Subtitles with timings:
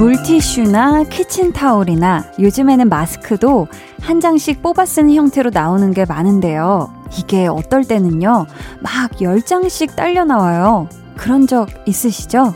[0.00, 3.68] 물티슈나 키친타올이나 요즘에는 마스크도
[4.00, 6.90] 한 장씩 뽑아 쓰는 형태로 나오는 게 많은데요.
[7.18, 8.46] 이게 어떨 때는요,
[8.80, 10.88] 막 10장씩 딸려 나와요.
[11.18, 12.54] 그런 적 있으시죠?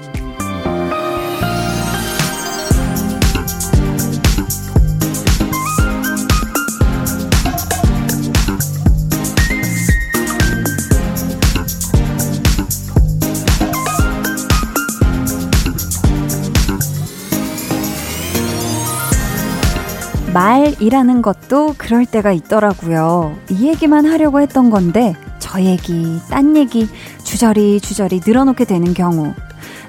[20.65, 23.37] 말이라는 것도 그럴 때가 있더라고요.
[23.51, 26.89] 이 얘기만 하려고 했던 건데, 저 얘기, 딴 얘기,
[27.23, 29.35] 주저리 주저리 늘어놓게 되는 경우.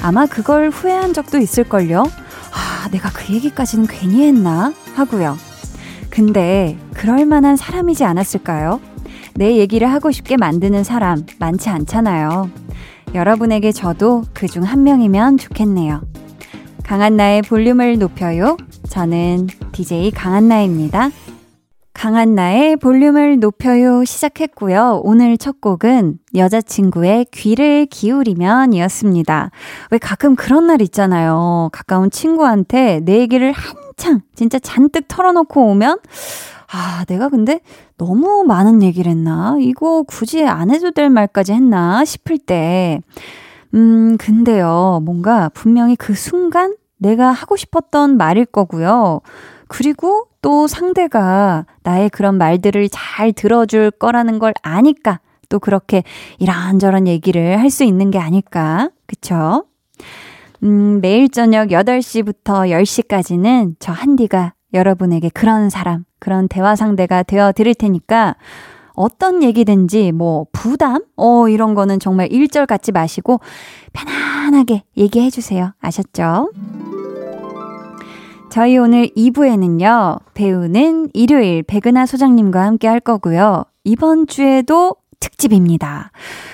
[0.01, 2.03] 아마 그걸 후회한 적도 있을걸요?
[2.03, 4.73] 아, 내가 그 얘기까지는 괜히 했나?
[4.95, 5.37] 하고요.
[6.09, 8.81] 근데, 그럴 만한 사람이지 않았을까요?
[9.35, 12.49] 내 얘기를 하고 싶게 만드는 사람 많지 않잖아요.
[13.13, 16.01] 여러분에게 저도 그 중 한 명이면 좋겠네요.
[16.83, 18.57] 강한 나의 볼륨을 높여요.
[18.95, 21.09] 저는 DJ 강한나입니다.
[21.91, 25.01] 강한나의 볼륨을 높여요 시작했고요.
[25.03, 29.51] 오늘 첫 곡은 여자친구의 귀를 기울이면 이었습니다.
[29.91, 31.67] 왜 가끔 그런 날 있잖아요.
[31.73, 35.99] 가까운 친구한테 내 얘기를 한창 진짜 잔뜩 털어놓고 오면
[36.71, 37.59] 아, 내가 근데
[37.97, 39.57] 너무 많은 얘기를 했나?
[39.59, 42.05] 이거 굳이 안 해도 될 말까지 했나?
[42.05, 43.01] 싶을 때,
[43.73, 49.21] 음, 근데요, 뭔가 분명히 그 순간 내가 하고 싶었던 말일 거고요.
[49.67, 56.03] 그리고 또 상대가 나의 그런 말들을 잘 들어줄 거라는 걸 아니까 또 그렇게
[56.39, 58.89] 이런저런 얘기를 할 수 있는 게 아닐까.
[59.07, 59.65] 그쵸?
[60.63, 67.75] 음, 매일 저녁 8시부터 10시까지는 저 한디가 여러분에게 그런 사람, 그런 대화 상대가 되어 드릴
[67.75, 68.35] 테니까
[68.95, 71.03] 어떤 얘기든지 뭐 부담?
[71.17, 73.39] 어, 이런 거는 정말 일절 갖지 마시고
[73.93, 75.73] 편안하게 얘기해 주세요.
[75.79, 76.49] 아셨죠?
[78.49, 83.65] 저희 오늘 2부에는요, 배우는 일요일 백은하 소장님과 함께 할 거고요.
[83.83, 86.11] 이번 주에도 특집입니다.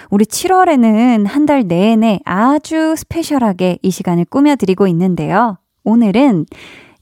[0.10, 5.58] 우리 7월에는 한 달 내내 아주 스페셜하게 이 시간을 꾸며드리고 있는데요.
[5.84, 6.46] 오늘은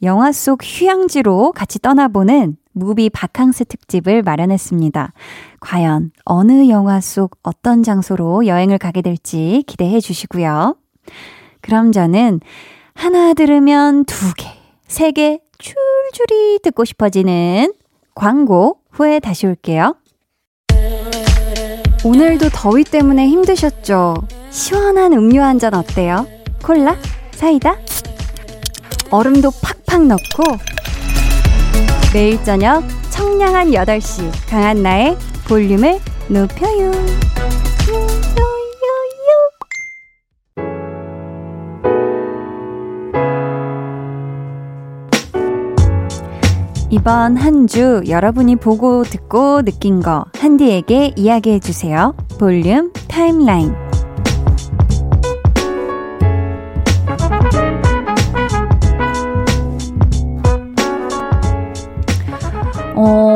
[0.04, 5.14] 영화 속 휴양지로 같이 떠나보는 무비 바캉스 특집을 마련했습니다.
[5.60, 10.76] 과연 어느 영화 속 어떤 장소로 여행을 가게 될지 기대해 주시고요.
[11.62, 12.40] 그럼 저는
[12.96, 14.48] 하나 들으면 두 개,
[14.88, 17.74] 세 개 줄줄이 듣고 싶어지는
[18.16, 19.96] 광고 후에 다시 올게요.
[22.06, 24.16] 오늘도 더위 때문에 힘드셨죠?
[24.52, 26.26] 시원한 음료 한 잔 어때요?
[26.64, 26.96] 콜라?
[27.32, 27.76] 사이다?
[29.12, 29.52] 얼음도
[29.86, 30.44] 팍팍 넣고
[32.14, 35.16] 매일 저녁 청량한 8시 강한 나의
[35.48, 36.92] 볼륨을 높여요.
[46.90, 52.16] 이번 한 주 여러분이 보고 듣고 느낀 거 한디에게 이야기해 주세요.
[52.40, 53.89] 볼륨 타임라인.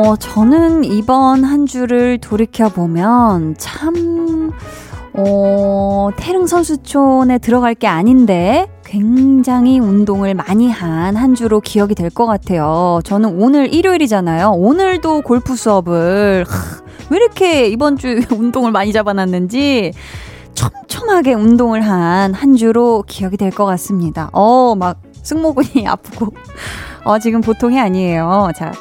[0.04, 4.52] 어, 저는 이번 한 주를 돌이켜보면 참,
[5.14, 12.26] 어, 태릉 선수촌에 들어갈 게 아닌데 굉장히 운동을 많이 한 한 주로 기억이 될 것
[12.26, 13.00] 같아요.
[13.04, 14.50] 저는 오늘 일요일이잖아요.
[14.50, 19.92] 오늘도 골프 수업을, 하, 왜 이렇게 이번 주 운동을 많이 잡아놨는지
[20.54, 24.28] 촘촘하게 운동을 한한 주로 기억이 될 것 같습니다.
[24.32, 26.32] 어, 막 승모근이 아프고.
[27.04, 28.50] 어, 지금 보통이 아니에요.
[28.56, 28.72] 자,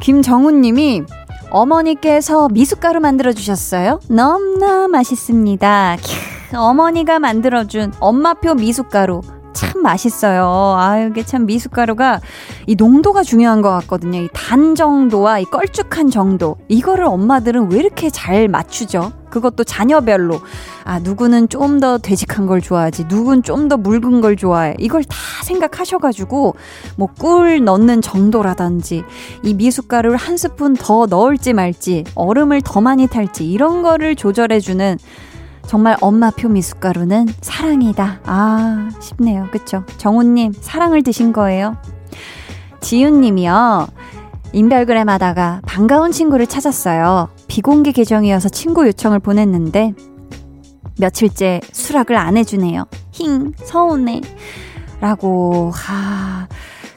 [0.00, 1.02] 김정훈 님이
[1.50, 4.00] 어머니께서 미숫가루 만들어 주셨어요.
[4.08, 5.96] 너무나 맛있습니다.
[6.00, 9.20] 캬, 어머니가 만들어준 엄마표 미숫가루.
[9.56, 10.44] 참 맛있어요.
[10.78, 12.20] 아, 이게 참 미숫가루가
[12.66, 14.20] 이 농도가 중요한 것 같거든요.
[14.20, 16.56] 이 단 정도와 이 걸쭉한 정도.
[16.68, 19.12] 이거를 엄마들은 왜 이렇게 잘 맞추죠?
[19.30, 20.40] 그것도 자녀별로.
[20.84, 23.08] 아, 누구는 좀 더 되직한 걸 좋아하지.
[23.08, 24.74] 누군 좀 더 묽은 걸 좋아해.
[24.78, 26.54] 이걸 다 생각하셔가지고,
[26.96, 29.02] 뭐, 꿀 넣는 정도라든지,
[29.42, 34.98] 이 미숫가루를 한 스푼 더 넣을지 말지, 얼음을 더 많이 탈지, 이런 거를 조절해주는
[35.66, 38.20] 정말 엄마표 미숫가루는 사랑이다.
[38.24, 39.48] 아, 싶네요.
[39.50, 39.84] 그쵸?
[39.98, 41.76] 정우님, 사랑을 드신 거예요.
[42.80, 43.88] 지윤님이요.
[44.52, 47.28] 인별그램 하다가 반가운 친구를 찾았어요.
[47.48, 49.94] 비공개 계정이어서 친구 요청을 보냈는데,
[50.98, 52.86] 며칠째 수락을 안 해주네요.
[53.10, 54.20] 힝, 서운해.
[55.00, 56.48] 라고, 하.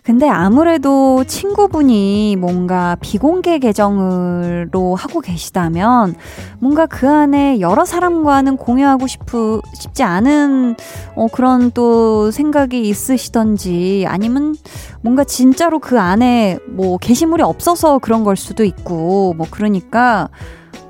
[0.10, 6.16] 근데 아무래도 친구분이 뭔가 비공개 계정으로 하고 계시다면
[6.58, 10.76] 뭔가 그 안에 여러 사람과는 공유하고 싶으, 싶지 않은
[11.14, 14.56] 어, 그런 또 생각이 있으시던지 아니면
[15.04, 20.30] 뭔가 진짜로 그 안에 뭐 게시물이 없어서 그런 걸 수도 있고 뭐 그러니까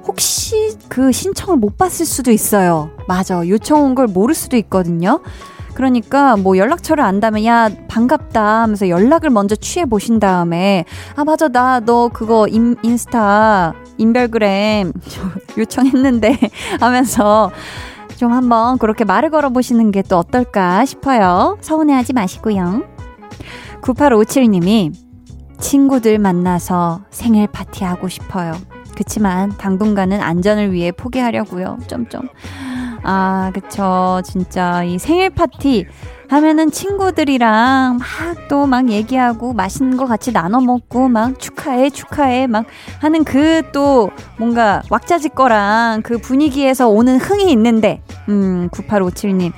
[0.07, 2.91] 혹시 그 신청을 못 봤을 수도 있어요.
[3.09, 3.45] 맞아.
[3.49, 5.19] 요청 온 걸 모를 수도 있거든요.
[5.79, 10.83] 그러니까 뭐 연락처를 안다면 야 반갑다 하면서 연락을 먼저 취해 보신 다음에
[11.15, 14.91] 아 맞아 나 너 그거 인, 인스타 인별그램
[15.57, 16.37] 요청했는데
[16.81, 17.49] 하면서
[18.17, 21.57] 좀 한번 그렇게 말을 걸어 보시는 게 또 어떨까 싶어요.
[21.61, 22.83] 서운해하지 마시고요.
[23.81, 24.93] 9857님이
[25.59, 28.51] 친구들 만나서 생일 파티 하고 싶어요.
[28.97, 31.77] 그치만 당분간은 안전을 위해 포기하려고요.
[31.87, 32.27] 점점.
[33.03, 34.21] 아, 그쵸.
[34.23, 35.85] 진짜 이 생일 파티
[36.29, 42.65] 하면은 친구들이랑 막또막 얘기하고 맛있는 거 같이 나눠 먹고 막 축하해, 축하해 막
[42.99, 49.51] 하는 그 또 뭔가 왁자지 거랑 그 분위기에서 오는 흥이 있는데, 음, 9857님.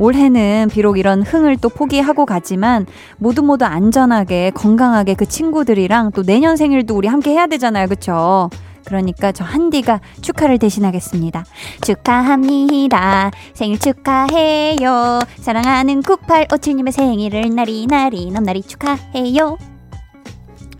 [0.00, 2.86] 올해는 비록 이런 흥을 또 포기하고 가지만
[3.16, 7.88] 모두 모두 안전하게 건강하게 그 친구들이랑 또 내년 생일도 우리 함께 해야 되잖아요.
[7.88, 8.48] 그쵸?
[8.88, 11.44] 그러니까 저 한디가 축하를 대신하겠습니다.
[11.82, 13.30] 축하합니다.
[13.52, 15.20] 생일 축하해요.
[15.36, 19.58] 사랑하는 9857님의 생일을 나리 나리 넘나리 축하해요.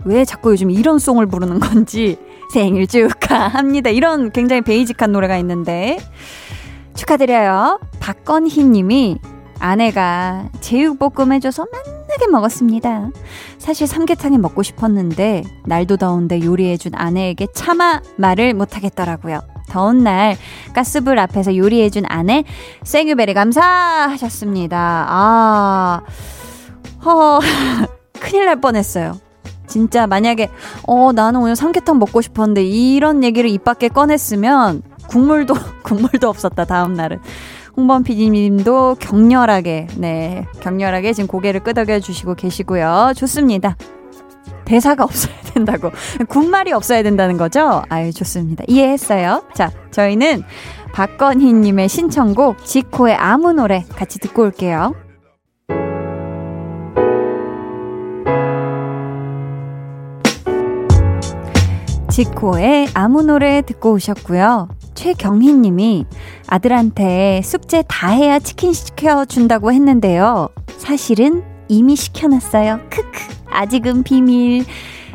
[0.06, 2.16] 왜 자꾸 요즘 이런 송을 부르는 건지
[2.54, 3.90] 생일 축하합니다.
[3.90, 5.98] 이런 굉장히 베이직한 노래가 있는데
[6.94, 7.78] 축하드려요.
[8.00, 9.18] 박건희 님이
[9.60, 13.10] 아내가 제육볶음 해줘서 만나게 먹었습니다.
[13.58, 19.40] 사실 삼계탕이 먹고 싶었는데 날도 더운데 요리해준 아내에게 차마 말을 못하겠더라고요.
[19.68, 20.36] 더운 날
[20.74, 22.44] 가스불 앞에서 요리해준 아내
[22.84, 25.06] 생유베리 감사하셨습니다.
[25.08, 26.02] 아,
[27.04, 27.40] 허,
[28.18, 29.18] 큰일 날 뻔했어요.
[29.66, 30.48] 진짜 만약에
[30.86, 36.94] 어 나는 오늘 삼계탕 먹고 싶었는데 이런 얘기를 입 밖에 꺼냈으면 국물도 국물도 없었다 다음
[36.94, 37.20] 날은
[37.78, 43.12] 홍범 PD님도 격렬하게, 네, 격렬하게 지금 고개를 끄덕여 주시고 계시고요.
[43.14, 43.76] 좋습니다.
[44.64, 45.92] 대사가 없어야 된다고.
[46.28, 47.84] 군말이 없어야 된다는 거죠?
[47.88, 48.64] 아유, 좋습니다.
[48.66, 49.44] 이해했어요.
[49.54, 50.42] 자, 저희는
[50.92, 54.96] 박건희님의 신청곡, 지코의 아무 노래 같이 듣고 올게요.
[62.10, 64.77] 지코의 아무 노래 듣고 오셨고요.
[64.98, 66.06] 최경희 님이
[66.48, 70.48] 아들한테 숙제 다 해야 치킨 시켜준다고 했는데요.
[70.76, 72.80] 사실은 이미 시켜놨어요.
[72.90, 73.10] 크크.
[73.48, 74.64] 아직은 비밀.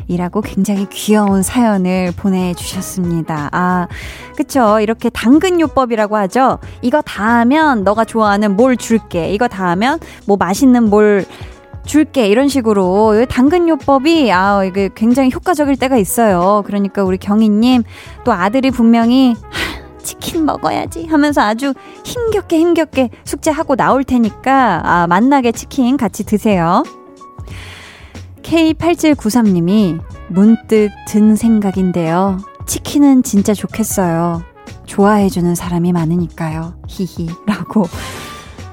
[0.08, 3.50] 이라고 굉장히 귀여운 사연을 보내주셨습니다.
[3.52, 3.86] 아,
[4.36, 4.80] 그쵸.
[4.80, 6.60] 이렇게 당근요법이라고 하죠.
[6.80, 9.32] 이거 다 하면 너가 좋아하는 뭘 줄게.
[9.32, 11.26] 이거 다 하면 뭐 맛있는 뭘
[11.84, 16.62] 줄게 이런 식으로 당근요법이 아 이게 굉장히 효과적일 때가 있어요.
[16.66, 17.82] 그러니까 우리 경희님
[18.24, 19.36] 또 아들이 분명히
[20.04, 21.74] 치킨 먹어야지 하면서 아주
[22.04, 26.84] 힘겹게 힘겹게 숙제하고 나올 테니까 아, 만나게 치킨 같이 드세요.
[28.42, 32.38] K8793님이 문득 든 생각인데요.
[32.66, 34.42] 치킨은 진짜 좋겠어요.
[34.86, 36.74] 좋아해주는 사람이 많으니까요.
[36.86, 37.28] 히히.
[37.46, 37.86] 라고.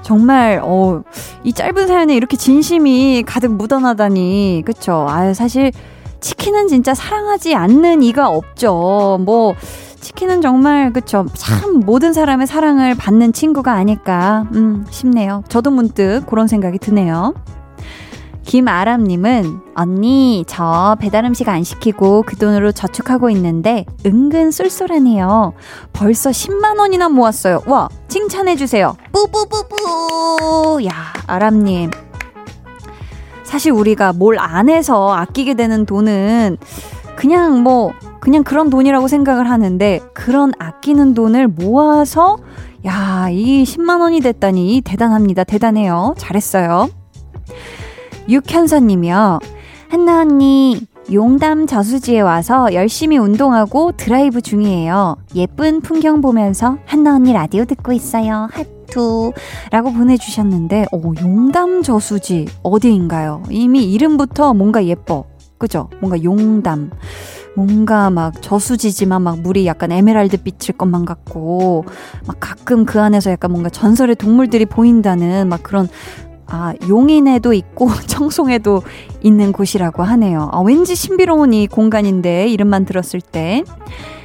[0.02, 1.02] 정말, 어,
[1.44, 4.62] 이 짧은 사연에 이렇게 진심이 가득 묻어나다니.
[4.66, 5.06] 그쵸.
[5.08, 5.72] 아 사실
[6.20, 9.18] 치킨은 진짜 사랑하지 않는 이가 없죠.
[9.24, 9.54] 뭐,
[10.02, 15.44] 치킨은 정말 그쵸 참 모든 사람의 사랑을 받는 친구가 아닐까 음 싶네요.
[15.48, 17.32] 저도 문득 그런 생각이 드네요.
[18.44, 25.52] 김아람님은 언니 저 배달 음식 안 시키고 그 돈으로 저축하고 있는데 은근 쏠쏠하네요.
[25.92, 27.62] 벌써 10만 원이나 모았어요.
[27.66, 28.96] 와 칭찬해 주세요.
[29.12, 30.84] 뿌뿌뿌뿌.
[30.86, 30.90] 야
[31.28, 31.92] 아람님
[33.44, 36.56] 사실 우리가 뭘 안 해서 아끼게 되는 돈은
[37.14, 42.38] 그냥 뭐 그냥 그런 돈이라고 생각을 하는데 그런 아끼는 돈을 모아서
[42.86, 45.42] 야, 이 10만 원이 됐다니 대단합니다.
[45.42, 46.14] 대단해요.
[46.18, 46.88] 잘했어요.
[48.28, 49.40] 육현서 님이요.
[49.88, 55.16] 한나 언니, 용담 저수지에 와서 열심히 운동하고 드라이브 중이에요.
[55.34, 58.48] 예쁜 풍경 보면서 한나 언니 라디오 듣고 있어요.
[58.52, 59.32] 하투.
[59.72, 63.42] 라고 보내주셨는데, 오, 용담 저수지 어디인가요?
[63.50, 65.24] 이미 이름부터 뭔가 예뻐.
[65.58, 65.90] 그죠?
[66.00, 66.90] 뭔가 용담.
[67.54, 71.84] 뭔가 막 저수지지만 막 물이 약간 에메랄드 빛일 것만 같고
[72.26, 75.88] 막 가끔 그 안에서 약간 뭔가 전설의 동물들이 보인다는 막 그런
[76.46, 78.82] 아, 용인에도 있고 청송에도
[79.22, 80.50] 있는 곳이라고 하네요.
[80.52, 83.64] 아, 왠지 신비로운 이 공간인데 이름만 들었을 때.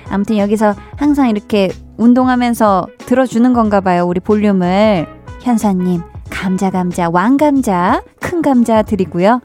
[0.09, 4.05] 아무튼 여기서 항상 이렇게 운동하면서 들어주는 건가 봐요.
[4.05, 5.07] 우리 볼륨을.
[5.41, 9.41] 현사님, 감자, 감자, 왕감자, 큰 감자 드리고요.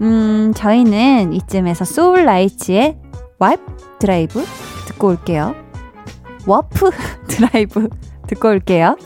[0.00, 2.96] 음, 저희는 이쯤에서 소울라이츠의
[3.40, 3.62] Warp
[3.98, 4.44] Drive
[4.86, 5.54] 듣고 올게요.
[6.46, 6.90] Warp
[7.26, 7.88] Drive
[8.26, 8.98] 듣고 올게요.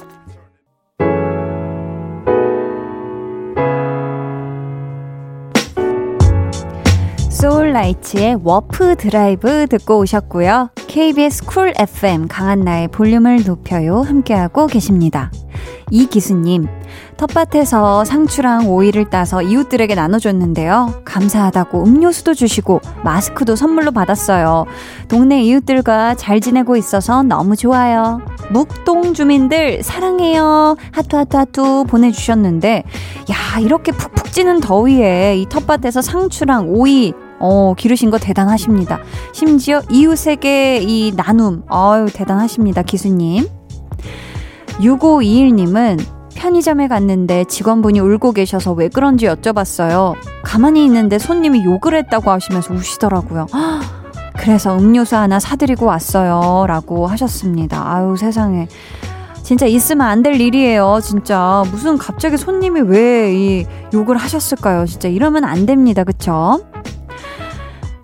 [7.31, 10.71] 소울라이츠의 Warp Drive 듣고 오셨고요.
[10.89, 15.31] KBS 쿨 FM 강한나의 볼륨을 높여요 함께하고 계십니다.
[15.93, 16.67] 이기수님,
[17.27, 21.03] 텃밭에서 상추랑 오이를 따서 이웃들에게 나눠줬는데요.
[21.05, 24.67] 감사하다고 음료수도 주시고 마스크도 선물로 받았어요.
[25.09, 28.21] 동네 이웃들과 잘 지내고 있어서 너무 좋아요.
[28.51, 30.77] 묵동 주민들 사랑해요.
[30.93, 32.85] 하투 하투 하투 보내주셨는데,
[33.31, 39.01] 야 이렇게 푹푹 찌는 더위에 이 텃밭에서 상추랑 오이 어, 기르신 거 대단하십니다.
[39.33, 43.47] 심지어 이웃에게 이 나눔, 어유 대단하십니다, 기수님.
[44.81, 46.14] 6521님은
[46.49, 50.15] 편의점에 갔는데 직원분이 울고 계셔서 왜 그런지 여쭤봤어요.
[50.43, 53.47] 가만히 있는데 손님이 욕을 했다고 하시면서 우시더라고요.
[54.37, 56.67] 그래서 음료수 하나 사드리고 왔어요.
[56.69, 57.91] 라고 하셨습니다.
[57.91, 58.69] 아유, 세상에.
[59.43, 60.99] 진짜 있으면 안 될 일이에요.
[61.03, 61.65] 진짜.
[61.71, 64.85] 무슨 갑자기 손님이 왜 이 욕을 하셨을까요?
[64.85, 66.05] 진짜 이러면 안 됩니다.
[66.05, 66.61] 그쵸?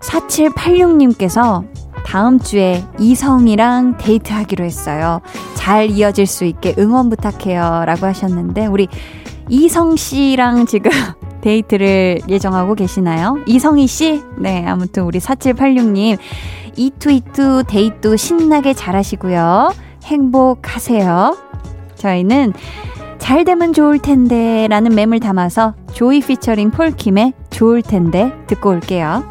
[0.01, 1.63] 4786님께서
[2.05, 5.21] 다음 주에 이성이랑 데이트하기로 했어요.
[5.55, 7.83] 잘 이어질 수 있게 응원 부탁해요.
[7.85, 8.87] 라고 하셨는데, 우리
[9.49, 10.91] 이성 씨랑 지금
[11.41, 13.37] 데이트를 예정하고 계시나요?
[13.45, 14.21] 이성희 씨?
[14.37, 16.17] 네, 아무튼 우리 4786님,
[16.75, 19.73] 이투이투 데이트 신나게 잘 하시고요.
[20.03, 21.37] 행복하세요.
[21.95, 22.53] 저희는
[23.19, 29.30] 잘 되면 좋을 텐데 라는 맴을 담아서 조이 피처링 폴킴의 좋을 텐데 듣고 올게요.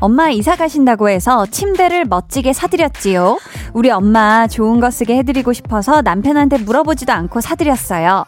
[0.00, 3.38] 엄마 이사 가신다고 해서 침대를 멋지게 사드렸지요.
[3.74, 8.24] 우리 엄마 좋은 거 쓰게 해드리고 싶어서 남편한테 물어보지도 않고 사드렸어요.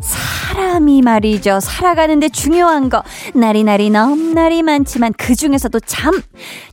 [0.00, 1.60] 사 람이 말이죠.
[1.60, 3.02] 살아가는데 중요한 거.
[3.32, 6.20] 나리나리 넘나리 많지만 그 중에서도 잠.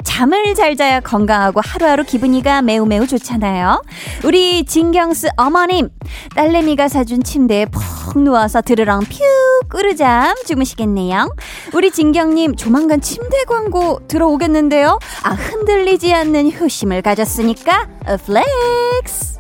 [0.03, 3.83] 잠을 잘 자야 건강하고 하루하루 기분이가 매우 매우 좋잖아요.
[4.23, 5.89] 우리 진경스 어머님.
[6.35, 11.29] 딸내미가 사준 침대에 푹 누워서 드르렁 퓨 끄르잠 주무시겠네요.
[11.73, 14.97] 우리 진경님 조만간 침대 광고 들어오겠는데요.
[15.23, 17.87] 아 흔들리지 않는 효심을 가졌으니까
[18.25, 19.35] flex.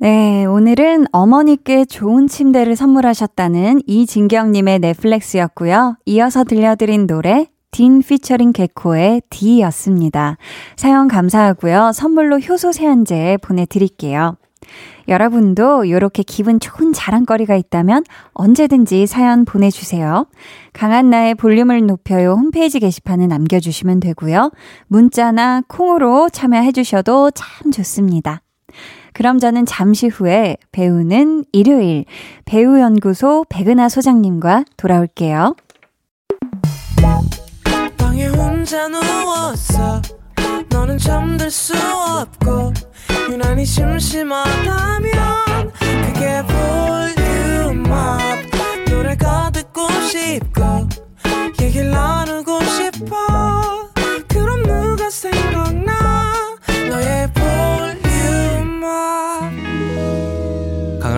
[0.00, 5.96] 네, 오늘은 어머니께 좋은 침대를 선물하셨다는 이진경님의 네 flex였고요.
[6.06, 10.36] 이어서 들려드린 노래 딘 피처링 개코의 D였습니다.
[10.76, 11.90] 사연 감사하고요.
[11.92, 14.36] 선물로 효소 세안제 보내드릴게요.
[15.08, 20.26] 여러분도 이렇게 기분 좋은 자랑거리가 있다면 언제든지 사연 보내주세요.
[20.74, 24.52] 강한나의 볼륨을 높여요 홈페이지 게시판에 남겨주시면 되고요.
[24.86, 28.42] 문자나 콩으로 참여해주셔도 참 좋습니다.
[29.12, 32.04] 그럼 저는 잠시 후에 배우는 일요일
[32.44, 35.54] 배우연구소 백은하 소장님과 돌아올게요.
[38.36, 38.98] 혼자 누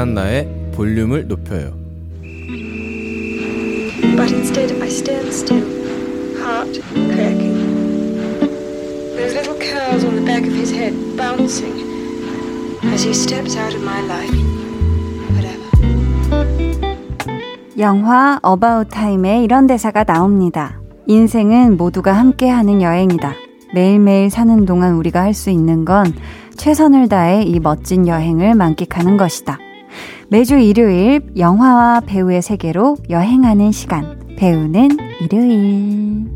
[0.00, 1.73] 강한나의 볼륨을 높여요.
[4.16, 5.62] But instead I stand still,
[6.40, 6.80] heart
[7.12, 7.59] cracking.
[9.14, 11.85] Those little curls on the back of his head bouncing
[12.85, 14.35] as he steps out of my life.
[15.35, 15.69] Whatever.
[17.78, 20.80] 영화 About Time에 이런 대사가 나옵니다.
[21.09, 23.35] 인생은 모두가 함께하는 여행이다.
[23.75, 26.14] 매일매일 사는 동안 우리가 할 수 있는 건
[26.57, 29.59] 최선을 다해 이 멋진 여행을 만끽하는 것이다.
[30.28, 34.18] 매주 일요일 영화와 배우의 세계로 여행하는 시간.
[34.37, 36.30] 배우는 일요일.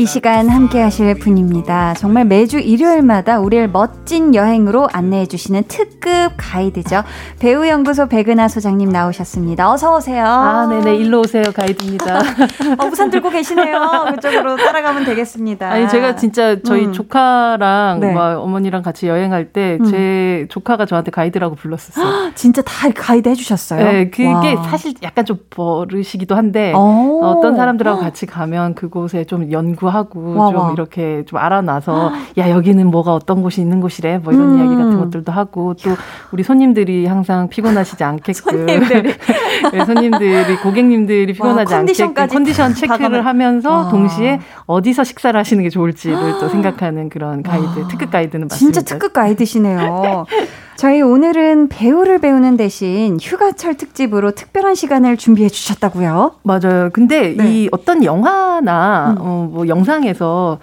[0.00, 1.92] 이 시간 함께 하실 분입니다.
[1.92, 7.02] 정말 매주 일요일마다 우리를 멋진 여행으로 안내해 주시는 특급 가이드죠.
[7.38, 9.70] 배우 연구소 백은하 소장님 나오셨습니다.
[9.70, 10.24] 어서 오세요.
[10.24, 10.96] 아, 네네.
[10.96, 11.44] 일로 오세요.
[11.54, 12.16] 가이드입니다.
[12.80, 14.06] 어, 우산 들고 계시네요.
[14.14, 15.70] 그쪽으로 따라가면 되겠습니다.
[15.70, 16.92] 아니, 제가 진짜 저희 음.
[16.94, 18.14] 조카랑 네.
[18.14, 20.46] 막 어머니랑 같이 여행할 때제 음.
[20.48, 22.30] 조카가 저한테 가이드라고 불렀었어요.
[22.34, 23.84] 진짜 다 가이드 해 주셨어요?
[23.84, 24.62] 네, 그게 와.
[24.62, 27.20] 사실 약간 좀 버릇이기도 한데 오.
[27.22, 30.72] 어떤 사람들하고 같이 가면 그곳에 좀 연구 하고 와, 좀 와.
[30.72, 34.18] 이렇게 좀 알아놔서 야 여기는 뭐가 어떤 곳이 있는 곳이래?
[34.18, 34.58] 뭐 이런 음.
[34.58, 35.90] 이야기 같은 것들도 하고 또
[36.32, 38.66] 우리 손님들이 항상 피곤하시지 않게끔.
[38.66, 39.14] 손님들이.
[39.72, 46.48] 네, 손님들이 고객님들이 피곤하지 않게끔 컨디션 체크를 하면서 동시에 어디서 식사를 하시는 게 좋을지를 또
[46.48, 48.56] 생각하는 그런 가이드 특급 가이드는 맞습니다.
[48.56, 50.24] 진짜 특급 가이드시네요.
[50.80, 56.36] 저희 오늘은 배우를 배우는 대신 휴가철 특집으로 특별한 시간을 준비해 주셨다고요?
[56.42, 56.88] 맞아요.
[56.94, 57.52] 근데 네.
[57.64, 59.16] 이 어떤 영화나 음.
[59.20, 60.58] 어, 뭐 영상에서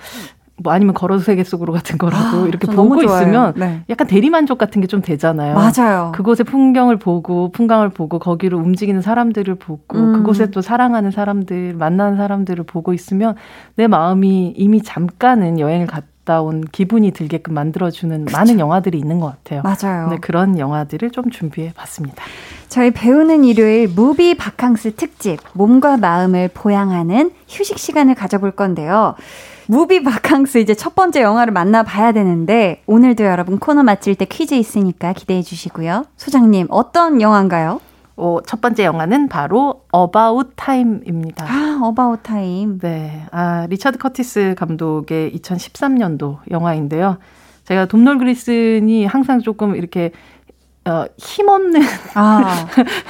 [0.63, 3.83] 뭐 아니면 걸어서 세계 속으로 같은 거라도 아, 이렇게 보고 있으면 네.
[3.91, 5.53] 약간 대리만족 같은 게 좀 되잖아요.
[5.53, 6.11] 맞아요.
[6.15, 10.13] 그곳의 풍경을 보고 풍광을 보고 거기로 움직이는 사람들을 보고 음.
[10.13, 13.35] 그곳에 또 사랑하는 사람들 만나는 사람들을 보고 있으면
[13.75, 18.37] 내 마음이 이미 잠깐은 여행을 갔 갔다 온 기분이 들게끔 만들어주는 그쵸.
[18.37, 19.63] 많은 영화들이 있는 것 같아요.
[19.63, 20.09] 맞아요.
[20.09, 22.21] 네, 그런 영화들을 좀 준비해 봤습니다.
[22.67, 29.15] 저희 배우는 일요일 movie 바캉스 특집 몸과 마음을 보양하는 휴식 시간을 가져볼 건데요.
[29.67, 35.13] movie 바캉스 이제 첫 번째 영화를 만나봐야 되는데 오늘도 여러분 코너 마칠 때 퀴즈 있으니까
[35.13, 36.05] 기대해 주시고요.
[36.17, 37.79] 소장님 어떤 영화인가요?
[38.17, 41.45] 어, 첫 번째 영화는 바로 About Time입니다.
[41.45, 42.79] 아, About Time.
[42.79, 43.21] 네.
[43.31, 47.19] 아, 리차드 커티스 감독의 2013년도 영화인데요.
[47.65, 50.11] 제가 돔놀 글리슨이 항상 조금 이렇게
[50.87, 51.81] 어, 힘없는
[52.15, 52.65] 아,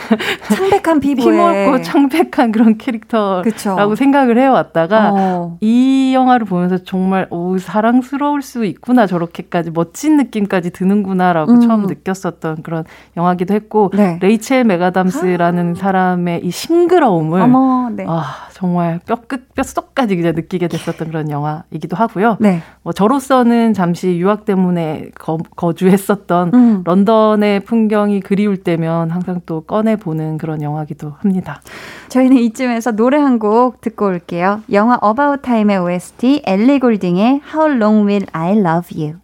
[0.49, 3.95] 창백한 피부에 힘없고 창백한 그런 캐릭터라고 그쵸.
[3.95, 5.57] 생각을 해왔다가 어.
[5.61, 11.61] 이 영화를 보면서 정말 오 사랑스러울 수 있구나 저렇게까지 멋진 느낌까지 드는구나라고 음.
[11.61, 12.83] 처음 느꼈었던 그런
[13.15, 14.17] 영화기도 했고 네.
[14.21, 15.79] 레이첼 맥아담스라는 아.
[15.79, 18.05] 사람의 이 싱그러움을 어머, 네.
[18.07, 22.37] 아 정말 뼈끝 뼛속까지 그냥 느끼게 됐었던 그런 영화이기도 하고요.
[22.39, 22.63] 네.
[22.81, 26.81] 뭐 저로서는 잠시 유학 때문에 거, 주했었던 음.
[26.83, 31.61] 런던의 풍경이 그리울 때면 항상 또 꺼내 보는 그런 영화기도 합니다.
[32.07, 34.61] 저희는 이쯤에서 노래 한 곡 듣고 올게요.
[34.71, 39.17] 영화 About Time의 OST 엘리 골딩의 How Long Will I Love You.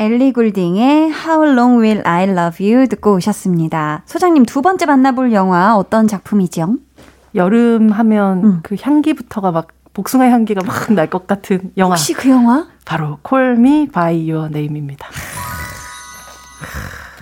[0.00, 4.02] 엘리 골딩의 How Long Will I Love You 듣고 오셨습니다.
[4.06, 6.76] 소장님 두 번째 만나볼 영화 어떤 작품이죠?
[7.34, 8.60] 여름 하면 음.
[8.62, 11.90] 그 향기부터가 막 복숭아 향기가 막 날 것 같은 영화.
[11.94, 12.66] 혹시 그 영화?
[12.86, 13.18] 바로
[13.58, 15.06] Me By Your Name입니다.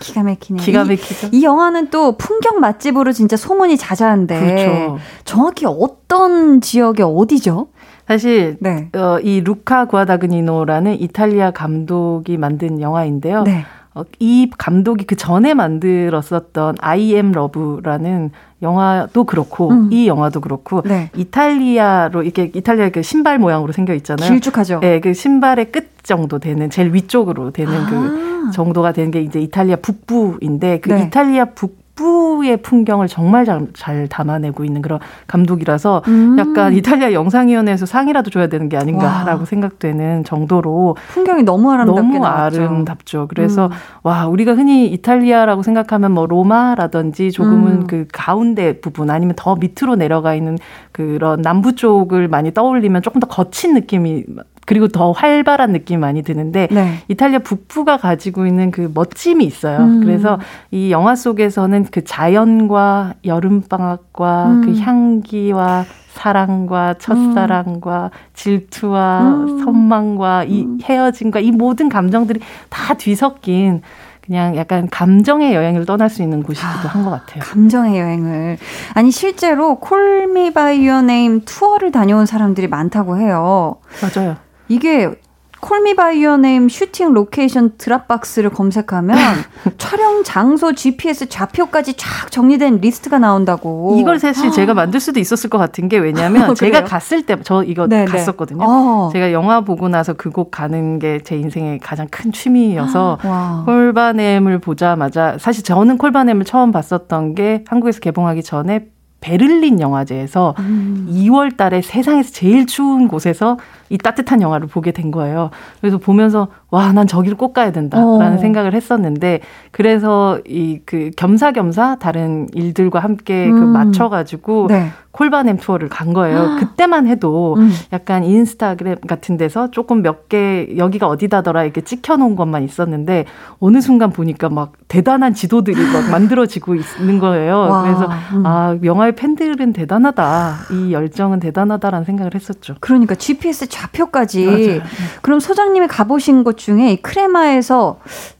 [0.06, 0.62] 기가 막히네요.
[0.64, 1.28] 기가 막히죠.
[1.32, 4.98] 이, 이, 영화는 또 풍경 맛집으로 진짜 소문이 자자한데 그렇죠.
[5.24, 7.68] 정확히 어떤 지역의 어디죠?
[8.06, 8.88] 사실 네.
[8.94, 13.42] 어, 이 루카 구아다그니노라는 이탈리아 감독이 만든 영화인데요.
[13.42, 13.64] 네.
[13.96, 18.30] 어, 이 감독이 그 전에 만들었었던 I Am Love라는
[18.60, 19.88] 영화도 그렇고 음.
[19.90, 21.10] 이 영화도 그렇고 네.
[21.16, 24.30] 이탈리아로 이렇게 이탈리아 그 신발 모양으로 생겨 있잖아요.
[24.30, 24.80] 길쭉하죠.
[24.80, 28.46] 네, 그 신발의 끝 정도 되는 제일 위쪽으로 되는 그 아.
[28.46, 31.04] 그 정도가 되는 게 이제 이탈리아 북부인데 그 네.
[31.04, 36.38] 이탈리아 북 북부의 풍경을 정말 잘, 잘 담아내고 있는 그런 감독이라서 음.
[36.38, 39.44] 약간 이탈리아 영상위원회에서 상이라도 줘야 되는 게 아닌가라고 와.
[39.46, 42.62] 생각되는 정도로 풍경이 너무 아름답게 너무 나왔죠.
[42.62, 43.26] 아름답죠.
[43.28, 43.70] 그래서 음.
[44.02, 47.86] 와 우리가 흔히 이탈리아라고 생각하면 뭐 로마라든지 조금은 음.
[47.86, 50.58] 그 가운데 부분 아니면 더 밑으로 내려가 있는
[50.92, 54.24] 그런 남부 쪽을 많이 떠올리면 조금 더 거친 느낌이
[54.66, 56.98] 그리고 더 활발한 느낌이 많이 드는데 네.
[57.08, 59.78] 이탈리아 북부가 가지고 있는 그 멋짐이 있어요.
[59.78, 60.00] 음.
[60.00, 60.38] 그래서
[60.70, 64.60] 이 영화 속에서는 그 자연과 여름 방학과 음.
[64.62, 68.18] 그 향기와 사랑과 첫사랑과 음.
[68.34, 69.64] 질투와 음.
[69.64, 70.78] 선망과 이 음.
[70.82, 73.82] 헤어짐과 이 모든 감정들이 다 뒤섞인
[74.26, 77.44] 그냥 약간 감정의 여행을 떠날 수 있는 곳이기도 아, 한것 같아요.
[77.44, 78.58] 감정의 여행을.
[78.94, 83.76] 아니, 실제로 Call Me by Your Name 투어를 다녀온 사람들이 많다고 해요.
[84.02, 84.36] 맞아요.
[84.68, 85.10] 이게
[85.58, 89.16] Call Me by Your Name shooting location Dropbox를 검색하면
[89.78, 93.96] 촬영 장소 GPS 좌표까지 쫙 정리된 리스트가 나온다고.
[93.98, 97.64] 이걸 사실 제가 만들 수도 있었을 것 같은 게 왜냐면 어, 제가 갔을 때 저
[97.64, 98.04] 이거 네네.
[98.04, 98.62] 갔었거든요.
[98.64, 99.08] 어.
[99.14, 103.18] 제가 영화 보고 나서 그곳 가는 게 제 인생의 가장 큰 취미여서
[103.64, 108.88] 콜바넴을 보자마자 사실 저는 콜바넴을 처음 봤었던 게 한국에서 개봉하기 전에
[109.20, 111.08] 베를린 영화제에서 음.
[111.10, 115.50] 2월 달에 세상에서 제일 추운 곳에서 이 따뜻한 영화를 보게 된 거예요.
[115.80, 118.38] 그래서 보면서 와, 난 저기를 꼭 가야 된다라는 어.
[118.38, 123.60] 생각을 했었는데 그래서 이 그 겸사겸사 다른 일들과 함께 그 음.
[123.60, 124.90] 그 맞춰 가지고 네.
[125.10, 126.56] 콜바넴 투어를 간 거예요.
[126.60, 127.72] 그때만 해도 음.
[127.92, 133.26] 약간 인스타그램 같은 데서 조금 몇 개 여기가 어디다더라 이렇게 찍혀 놓은 것만 있었는데
[133.60, 137.58] 어느 순간 보니까 막 대단한 지도들이 막 만들어지고 있는 거예요.
[137.58, 137.82] 와.
[137.82, 138.42] 그래서 음.
[138.44, 140.54] 아 영화의 팬들은 대단하다.
[140.72, 142.74] 이 열정은 대단하다라는 생각을 했었죠.
[142.80, 144.46] 그러니까 GPS 좌표까지.
[144.46, 144.80] 맞아요.
[145.22, 147.98] 그럼 소장님이 가보신 곳 중에 이 크레마에서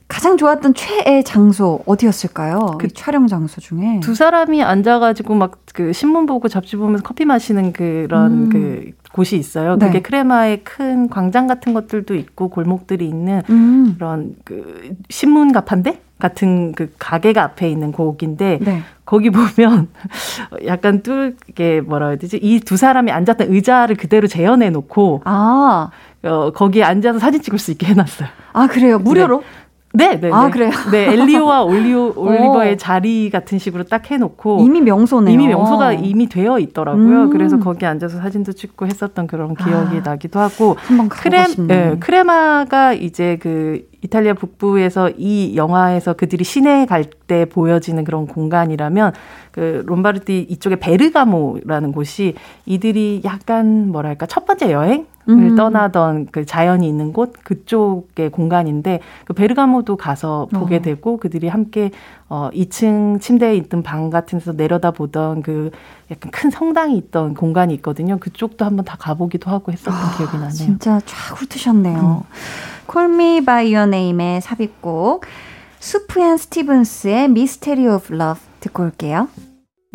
[0.09, 2.77] 가장 좋았던 최애 장소 어디였을까요?
[2.79, 7.75] 그 촬영 장소 중에 두 사람이 앉아가지고 막 그 신문 보고 잡지 보면서 커피 마시는
[7.75, 8.49] 그런 음.
[8.49, 9.77] 그 곳이 있어요.
[9.77, 9.87] 네.
[9.87, 13.95] 그게 크레마의 큰 광장 같은 것들도 있고 골목들이 있는 음.
[13.99, 18.83] 그런 그 신문 가판대 같은 그 가게가 앞에 있는 곡인데 네.
[19.05, 19.89] 거기 보면
[20.67, 25.91] 약간 뚫게 뭐라 해야 되지 이 두 사람이 앉았던 의자를 그대로 재현해 놓고 아.
[26.23, 28.29] 어, 거기에 앉아서 사진 찍을 수 있게 해놨어요.
[28.53, 28.99] 아 그래요?
[28.99, 29.39] 무료로?
[29.41, 30.11] 네.
[30.11, 30.31] 네, 네.
[30.31, 30.51] 아, 네.
[30.51, 30.71] 그래요?
[30.91, 32.77] 네, 엘리오와 올리오, 올리버의 오.
[32.77, 34.61] 자리 같은 식으로 딱 해놓고.
[34.61, 35.33] 이미 명소네요.
[35.33, 37.23] 이미 명소가 이미 되어 있더라고요.
[37.23, 37.31] 음.
[37.31, 40.03] 그래서 거기 앉아서 사진도 찍고 했었던 그런 기억이 아.
[40.05, 40.77] 나기도 하고.
[40.81, 48.05] 한번 크레, 네, 크레마가 이제 그 이탈리아 북부에서 이 영화에서 그들이 시내에 갈 때 보여지는
[48.05, 49.13] 그런 공간이라면
[49.51, 52.35] 그 롬바르디 이쪽에 베르가모라는 곳이
[52.67, 55.57] 이들이 약간 뭐랄까 첫 번째 여행 음.
[55.57, 60.83] 떠나던 그 자연이 있는 곳 그쪽의 공간인데 그 베르가모도 가서 보게 어.
[60.83, 61.91] 되고 그들이 함께
[62.29, 65.71] 어 2층 침대에 있던 방 같은 데서 내려다 보던 그
[66.11, 68.19] 약간 큰 성당이 있던 공간이 있거든요.
[68.19, 70.51] 그쪽도 한번 다 가보기도 하고 했었던 아, 기억이 나네요.
[70.53, 72.25] 진짜 쫙 훑으셨네요.
[72.31, 72.37] 음.
[72.87, 75.25] Call Me by Your Name의 삽입곡
[75.81, 79.29] 수프얀 스티븐스의 Mystery of Love 듣고 올게요.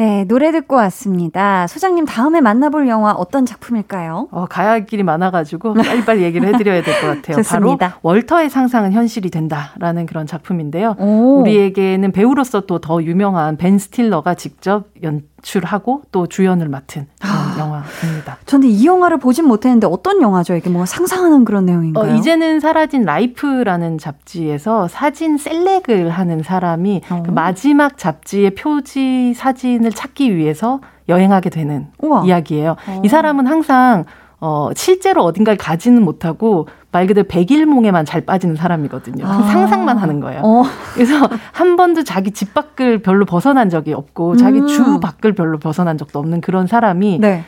[0.01, 1.67] 네, 노래 듣고 왔습니다.
[1.67, 4.29] 소장님 다음에 만나볼 영화 어떤 작품일까요?
[4.31, 7.35] 어, 가야 할 길이 많아가지고 빨리빨리 얘기를 해드려야 될 것 같아요.
[7.37, 7.87] 좋습니다.
[7.89, 10.95] 바로 월터의 상상은 현실이 된다라는 그런 작품인데요.
[10.97, 11.41] 오.
[11.41, 17.55] 우리에게는 배우로서 또 더 유명한 벤 스틸러가 직접 연, 연출하고 또 주연을 맡은 그런 아,
[17.57, 18.37] 영화입니다.
[18.45, 20.55] 저는 이 영화를 보진 못했는데 어떤 영화죠?
[20.55, 22.13] 이게 뭐 상상하는 그런 내용인가요?
[22.13, 27.23] 어, 이제는 사라진 Life라는 잡지에서 사진 select을 하는 사람이 어.
[27.25, 32.23] 그 마지막 잡지의 표지 사진을 찾기 위해서 여행하게 되는 우와.
[32.25, 32.75] 이야기예요.
[32.87, 33.01] 어.
[33.03, 34.05] 이 사람은 항상
[34.41, 39.23] 어, 실제로 어딘가를 가지는 못하고 말 그대로 백일몽에만 잘 빠지는 사람이거든요.
[39.25, 39.43] 아.
[39.43, 40.41] 상상만 하는 거예요.
[40.43, 40.63] 어.
[40.95, 41.13] 그래서
[41.53, 44.67] 한 번도 자기 집 밖을 별로 벗어난 적이 없고 자기 음.
[44.67, 47.45] 주 밖을 별로 벗어난 적도 없는 그런 사람이 네.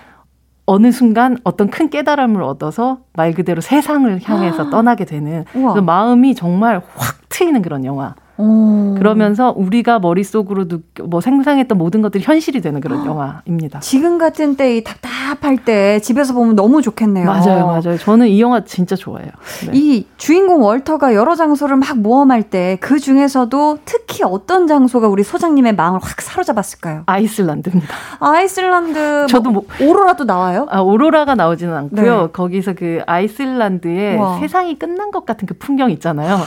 [0.65, 4.69] 어느 순간 어떤 큰 깨달음을 얻어서 말 그대로 세상을 향해서 아.
[4.69, 8.15] 떠나게 되는 그 마음이 정말 확 트이는 그런 영화.
[8.37, 8.95] 오.
[8.97, 13.05] 그러면서 우리가 머릿속으로 느껴, 뭐 생상했던 모든 것들이 현실이 되는 그런 아.
[13.05, 13.79] 영화입니다.
[13.79, 17.25] 지금 같은 때 이 답답할 때 집에서 보면 너무 좋겠네요.
[17.25, 17.97] 맞아요, 맞아요.
[17.97, 19.29] 저는 이 영화 진짜 좋아해요.
[19.67, 19.71] 네.
[19.73, 25.75] 이 주인공 월터가 여러 장소를 막 모험할 때 그 중에서도 특히 어떤 장소가 우리 소장님의
[25.75, 27.03] 마음을 확 사로잡았을까요?
[27.05, 27.93] 아이슬란드입니다.
[28.19, 30.65] 아이슬란드 저도 뭐, 뭐 오로라도 나와요?
[30.69, 32.21] 아, 오로라가 나오지는 않고요.
[32.21, 32.27] 네.
[32.31, 34.39] 거기서 그 아이슬란드의 와.
[34.39, 36.39] 세상이 끝난 것 같은 그 풍경 있잖아요.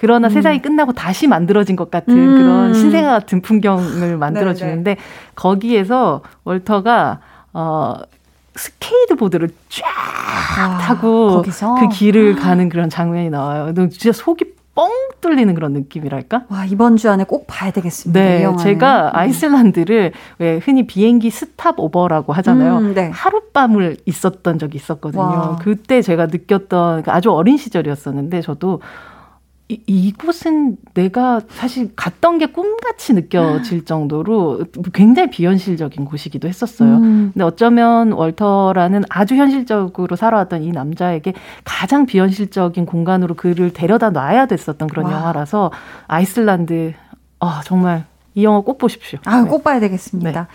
[0.00, 0.30] 그러나 음.
[0.30, 2.38] 세상이 끝나고 다시 만들어진 것 같은 음.
[2.38, 5.02] 그런 신세계 같은 풍경을 만들어 주는데 네, 네.
[5.34, 7.20] 거기에서 월터가
[7.52, 7.96] 어
[8.54, 9.84] 스케이트 보드를 쫙
[10.58, 11.74] 아, 타고 거기서?
[11.74, 13.74] 그 길을 가는 그런 장면이 나와요.
[13.74, 16.44] 진짜 속이 뻥 뚫리는 그런 느낌이랄까?
[16.48, 18.18] 와, 이번 주 안에 꼭 봐야 되겠습니다.
[18.18, 19.10] 네, 제가 음.
[19.12, 22.78] 아이슬란드를 왜 흔히 비행기 스탑 오버라고 하잖아요.
[22.78, 23.10] 음, 네.
[23.12, 25.22] 하룻밤을 있었던 적이 있었거든요.
[25.22, 25.58] 와.
[25.60, 28.80] 그때 제가 느꼈던 아주 어린 시절이었었는데 저도
[29.70, 36.96] 이, 이곳은 내가 사실 갔던 게 꿈같이 느껴질 정도로 굉장히 비현실적인 곳이기도 했었어요.
[36.96, 37.30] 음.
[37.32, 44.88] 근데 어쩌면 월터라는 아주 현실적으로 살아왔던 이 남자에게 가장 비현실적인 공간으로 그를 데려다 놔야 됐었던
[44.88, 45.12] 그런 와.
[45.12, 45.70] 영화라서
[46.08, 46.94] 아이슬란드,
[47.38, 49.20] 아, 정말 이 영화 꼭 보십시오.
[49.24, 50.42] 아, 꼭 봐야 되겠습니다.
[50.42, 50.46] 네.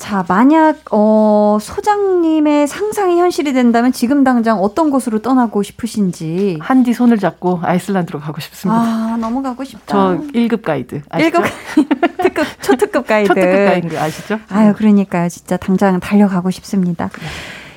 [0.00, 7.18] 자, 만약 어 소장님의 상상이 현실이 된다면 지금 당장 어떤 곳으로 떠나고 싶으신지 한디 손을
[7.18, 8.80] 잡고 아이슬란드로 가고 싶습니다.
[8.80, 9.84] 아, 너무 가고 싶다.
[9.86, 11.02] 저 1급 가이드.
[11.10, 11.42] 아시죠?
[11.42, 13.28] 1급 특급 초특급 가이드.
[13.28, 14.40] 초특급 가이드 아시죠?
[14.48, 15.28] 아유, 그러니까요.
[15.28, 17.10] 진짜 당장 달려가고 싶습니다.
[17.12, 17.26] 네.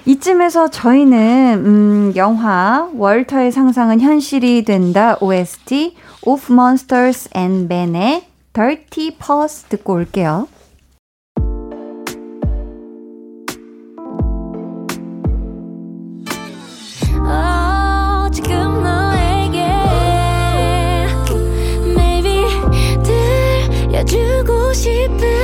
[0.06, 9.64] 이쯤에서 저희는 음, 영화 월터의 상상은 현실이 된다 OST Of Monsters and Men의 Dirty Paws
[9.66, 10.48] 듣고 올게요.
[24.74, 25.43] ゴシ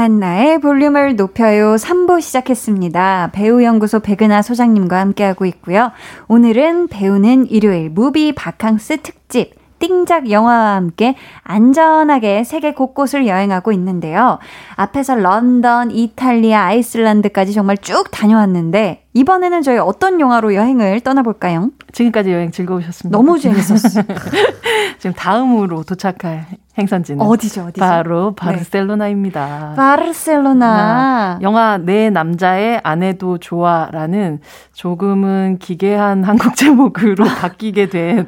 [0.00, 3.32] 강한나의 볼륨을 높여요 3부 시작했습니다.
[3.34, 5.90] 배우연구소 백은하 소장님과 함께하고 있고요.
[6.26, 14.38] 오늘은 배우는 일요일 무비 바캉스 특집 띵작 영화와 함께 안전하게 세계 곳곳을 여행하고 있는데요.
[14.76, 21.72] 앞에서 런던, 이탈리아, 아이슬란드까지 정말 쭉 다녀왔는데 이번에는 저희 어떤 영화로 여행을 떠나볼까요?
[21.92, 23.16] 지금까지 여행 즐거우셨습니다.
[23.16, 24.04] 너무 재밌었어요.
[24.98, 26.46] 지금 다음으로 도착할
[26.80, 27.62] 행선지는 어디죠?
[27.64, 27.80] 어디죠?
[27.80, 28.34] 바로 네.
[28.36, 29.68] 바르셀로나입니다.
[29.70, 29.76] 네.
[29.76, 31.38] 바르셀로나.
[31.42, 34.40] 영화 내 남자의 아내도 좋아라는
[34.72, 38.26] 조금은 기괴한 한국 제목으로 바뀌게 된.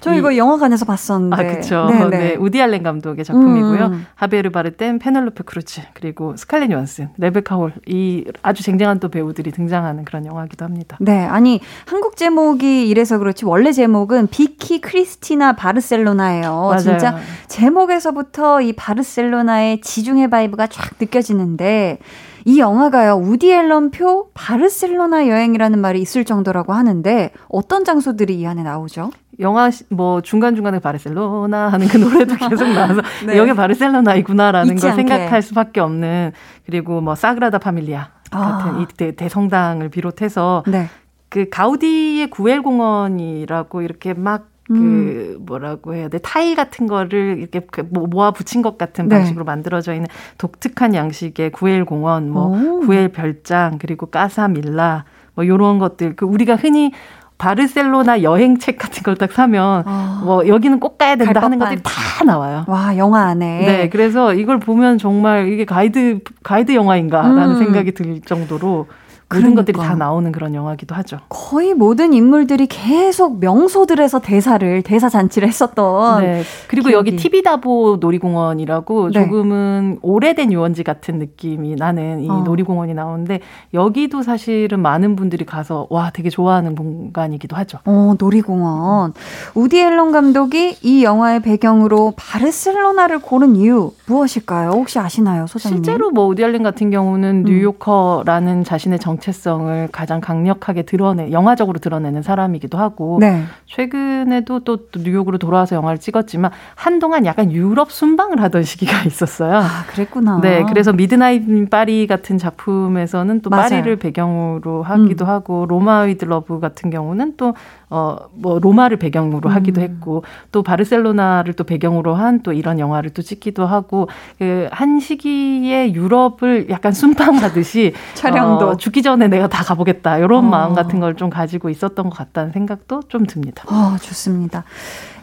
[0.00, 1.36] 저 이거 영화관에서 봤었는데.
[1.36, 1.86] 아, 그쵸.
[1.90, 2.34] 네, 네.
[2.36, 3.86] 우디 알렌 감독의 작품이고요.
[3.86, 4.06] 음.
[4.14, 10.04] 하비에르 바르뎀, 페넬로페 크루즈, 그리고 스칼렛 요한슨, 레베카 홀, 이 아주 쟁쟁한 또 배우들이 등장하는
[10.04, 10.96] 그런 영화기도 합니다.
[11.00, 11.24] 네.
[11.24, 16.52] 아니, 한국 제목이 이래서 그렇지, 원래 제목은 Vicky Cristina Barcelona예요.
[16.68, 16.78] 맞아요.
[16.78, 21.98] 진짜 제목 에서부터 이 바르셀로나의 지중해 vibe가 쫙 느껴지는데,
[22.44, 29.10] 이 영화가요, 우디 앨런표 바르셀로나 여행이라는 말이 있을 정도라고 하는데, 어떤 장소들이 이 안에 나오죠?
[29.40, 33.36] 영화 뭐 중간 중간에 바르셀로나 하는 그 노래도 계속 나와서 네.
[33.36, 34.92] 여기 바르셀로나이구나라는 걸.
[34.94, 36.32] 생각할 수밖에 없는
[36.66, 38.78] 그리고 뭐 사그라다 파밀리아 같은 아.
[38.80, 40.88] 이 대, 대성당을 비롯해서 네.
[41.28, 45.36] 그 가우디의 구엘 공원이라고 이렇게 막 그, 음.
[45.46, 49.16] 뭐라고 해야 돼, 타일 같은 거를 이렇게 그 모아 붙인 것 같은 네.
[49.16, 52.80] 방식으로 만들어져 있는 독특한 양식의 구엘 공원, 뭐, 오.
[52.80, 55.04] 구엘 별장, 그리고 까사 밀라,
[55.34, 56.92] 뭐, 요런 것들, 그 우리가 흔히
[57.38, 60.20] 바르셀로나 여행책 같은 걸 딱 사면 어.
[60.24, 62.64] 뭐 여기는 꼭 가야 된다 하는 것들이 다 나와요.
[62.66, 63.64] 와 영화 안에.
[63.64, 67.58] 네, 그래서 이걸 보면 정말 이게 가이드 가이드 영화인가라는 음.
[67.58, 68.86] 생각이 들 정도로
[69.30, 69.60] 모든 그러니까.
[69.62, 71.18] 것들이 다 나오는 그런 영화기도 하죠.
[71.28, 76.22] 거의 모든 인물들이 계속 명소들에서 대사를 대사 잔치를 했었던.
[76.22, 76.42] 네.
[76.66, 77.10] 그리고 기억이.
[77.10, 79.22] 여기 티비다보 놀이공원이라고 네.
[79.22, 82.38] 조금은 오래된 유원지 같은 느낌이 나는 이 어.
[82.38, 83.40] 놀이공원이 나오는데
[83.74, 87.80] 여기도 사실은 많은 분들이 가서 와 되게 좋아하는 공간이기도 하죠.
[87.84, 89.12] 어, 놀이공원.
[89.54, 94.70] 우디 앨런 감독이 이 영화의 배경으로 바르셀로나를 고른 이유 무엇일까요?
[94.70, 95.84] 혹시 아시나요, 소장님?
[95.84, 97.50] 실제로 뭐 우디 앨런 같은 경우는 음.
[97.50, 103.44] New Yorker라는 자신의 정 정체성을 가장 강력하게 드러내 영화적으로 드러내는 사람이기도 하고 네.
[103.66, 109.56] 최근에도 또, 또 뉴욕으로 돌아와서 영화를 찍었지만 한동안 약간 유럽 순방을 하던 시기가 있었어요.
[109.56, 110.40] 아, 그랬구나.
[110.40, 113.68] 네, 그래서 Midnight 파리 같은 작품에서는 또 맞아요.
[113.68, 115.28] 파리를 배경으로 하기도 음.
[115.28, 117.54] 하고 로마 with Love 같은 경우는 또
[117.90, 119.82] 어, 뭐, 로마를 배경으로 하기도 음.
[119.82, 125.92] 했고, 또 바르셀로나를 또 배경으로 한 또 이런 영화를 또 찍기도 하고, 그, 한 시기에
[125.94, 127.94] 유럽을 약간 순방하듯이.
[128.14, 128.68] 촬영도.
[128.68, 130.18] 어, 죽기 전에 내가 다 가보겠다.
[130.18, 130.48] 이런 어.
[130.48, 133.64] 마음 같은 걸 좀 가지고 있었던 것 같다는 생각도 좀 듭니다.
[133.68, 134.64] 어, 좋습니다.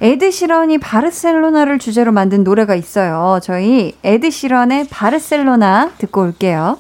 [0.02, 3.40] 에드 시런이 바르셀로나를 주제로 만든 노래가 있어요.
[3.44, 6.78] 저희 에드 시런의 바르셀로나 듣고 올게요.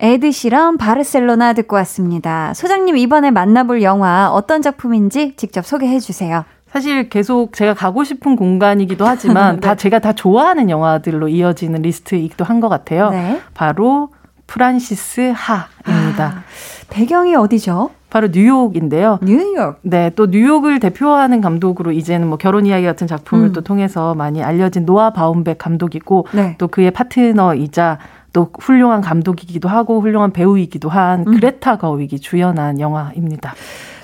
[0.00, 2.52] 에드 시런 바르셀로나 듣고 왔습니다.
[2.54, 6.44] 소장님 이번에 만나볼 영화 어떤 작품인지 직접 소개해 주세요.
[6.72, 9.60] 사실 계속 제가 가고 싶은 공간이기도 하지만 네.
[9.60, 13.10] 다 제가 다 좋아하는 영화들로 이어지는 리스트이기도 한 것 같아요.
[13.10, 13.40] 네.
[13.54, 14.08] 바로
[14.50, 16.24] 프란시스 하입니다.
[16.24, 16.42] 아,
[16.90, 17.90] 배경이 어디죠?
[18.10, 19.20] 바로 뉴욕인데요.
[19.22, 19.78] 뉴욕.
[19.82, 23.52] 네, 또 뉴욕을 대표하는 감독으로 이제는 뭐 결혼 이야기 같은 작품을 음.
[23.52, 26.56] 또 통해서 많이 알려진 노아 바움백 감독이고 네.
[26.58, 27.98] 또 그의 파트너이자
[28.32, 31.34] 또 훌륭한 감독이기도 하고 훌륭한 배우이기도 한 음.
[31.36, 33.54] 그레타 거윅이 주연한 영화입니다.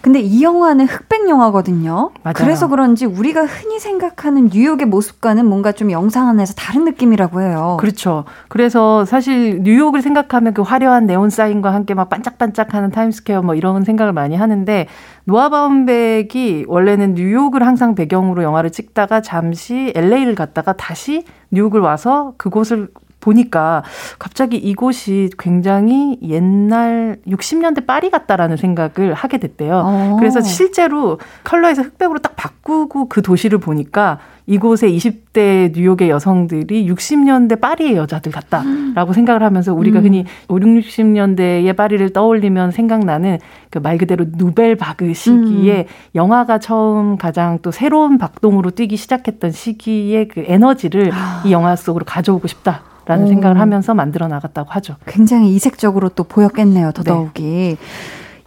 [0.06, 2.12] 근데 이 영화는 흑백 영화거든요.
[2.22, 2.34] 맞아요.
[2.36, 7.76] 그래서 그런지 우리가 흔히 생각하는 뉴욕의 모습과는 뭔가 좀 영상 안에서 다른 느낌이라고 해요.
[7.80, 8.24] 그렇죠.
[8.46, 14.12] 그래서 사실 뉴욕을 생각하면 그 화려한 네온 사인과 함께 막 반짝반짝하는 타임스퀘어 뭐 이런 생각을
[14.12, 14.86] 많이 하는데
[15.24, 22.90] 노아 바움백이 원래는 뉴욕을 항상 배경으로 영화를 찍다가 잠시 LA를 갔다가 다시 뉴욕을 와서 그곳을
[23.26, 23.82] 보니까
[24.18, 29.82] 갑자기 이곳이 굉장히 옛날 60년대 파리 같다라는 생각을 하게 됐대요.
[29.84, 30.16] 어.
[30.18, 37.96] 그래서 실제로 컬러에서 흑백으로 딱 바꾸고 그 도시를 보니까 이곳에 20대 뉴욕의 여성들이 60년대 파리의
[37.96, 39.12] 여자들 같다라고 음.
[39.12, 40.04] 생각을 하면서 우리가 음.
[40.04, 43.38] 흔히 5, 6, 60년대의 파리를 떠올리면 생각나는
[43.70, 45.84] 그 말 그대로 누벨 바그 시기에 음.
[46.14, 51.42] 영화가 처음 가장 또 새로운 박동으로 뛰기 시작했던 시기의 그 에너지를 아.
[51.44, 52.82] 이 영화 속으로 가져오고 싶다.
[53.06, 53.28] 라는 오.
[53.28, 54.96] 생각을 하면서 만들어 나갔다고 하죠.
[55.06, 57.42] 굉장히 이색적으로 또 보였겠네요, 더더욱이.
[57.42, 57.76] 네.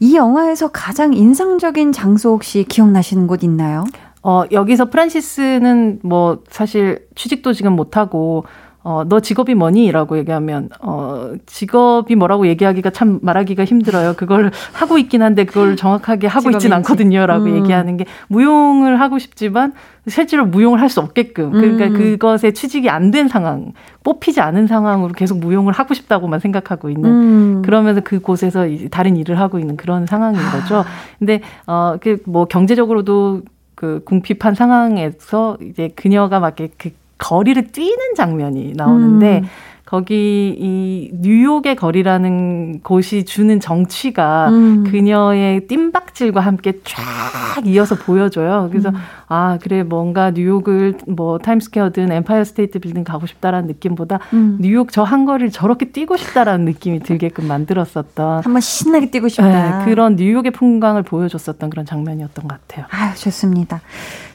[0.02, 3.86] 이 영화에서 가장 인상적인 장소 혹시 기억나시는 곳 있나요?
[4.22, 8.46] 어, 여기서 프란시스는 뭐 사실 취직도 지금 못하고
[8.82, 9.92] 어, 너 직업이 뭐니?
[9.92, 14.14] 라고 얘기하면, 어, 직업이 뭐라고 얘기하기가 참 말하기가 힘들어요.
[14.16, 17.26] 그걸 하고 있긴 한데 그걸 정확하게 하고 있진 않거든요.
[17.26, 17.58] 라고 음.
[17.58, 19.74] 얘기하는 게 무용을 하고 싶지만
[20.08, 21.52] 실제로 무용을 할 수 없게끔.
[21.52, 21.94] 그러니까 음.
[21.94, 27.62] 그것에 취직이 안 된 상황, 뽑히지 않은 상황으로 계속 무용을 하고 싶다고만 생각하고 있는 음.
[27.64, 30.86] 그러면서 그곳에서 다른 일을 하고 있는 그런 상황인 거죠.
[31.20, 33.42] 근데, 어, 그 뭐 경제적으로도
[33.76, 39.50] 그 궁핍한 상황에서 이제 그녀가 막 이렇게 그 거리를 뛰는 장면이 나오는데 음.
[39.90, 44.84] 거기 이 뉴욕의 거리라는 곳이 주는 정취가 음.
[44.84, 48.68] 그녀의 뜀박질과 함께 쫙 이어서 보여줘요.
[48.70, 48.96] 그래서 음.
[49.28, 54.58] 아 그래 뭔가 뉴욕을 뭐 타임스퀘어든 엠파이어 스테이트 빌딩 가고 싶다라는 느낌보다 음.
[54.62, 59.86] 뉴욕 저 한 거리를 저렇게 뛰고 싶다라는 느낌이 들게끔 만들었었던 한번 신나게 뛰고 싶다 네,
[59.86, 62.86] 그런 뉴욕의 풍광을 보여줬었던 그런 장면이었던 것 같아요.
[62.92, 63.82] 아 좋습니다.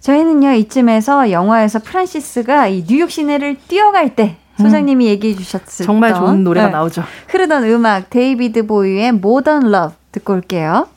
[0.01, 5.09] 저희는요 이쯤에서 영화에서 프란시스가 이 뉴욕 시내를 뛰어갈 때 소장님이 음.
[5.11, 6.73] 얘기해 주셨을 정말 좋은 노래가 네.
[6.73, 7.03] 나오죠.
[7.29, 10.89] 흐르던 음악 데이비드 보위의 Modern Love 듣고 올게요.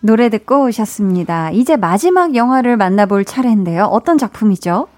[0.00, 1.50] 노래 듣고 오셨습니다.
[1.50, 3.84] 이제 마지막 영화를 만나볼 차례인데요.
[3.84, 4.88] 어떤 작품이죠?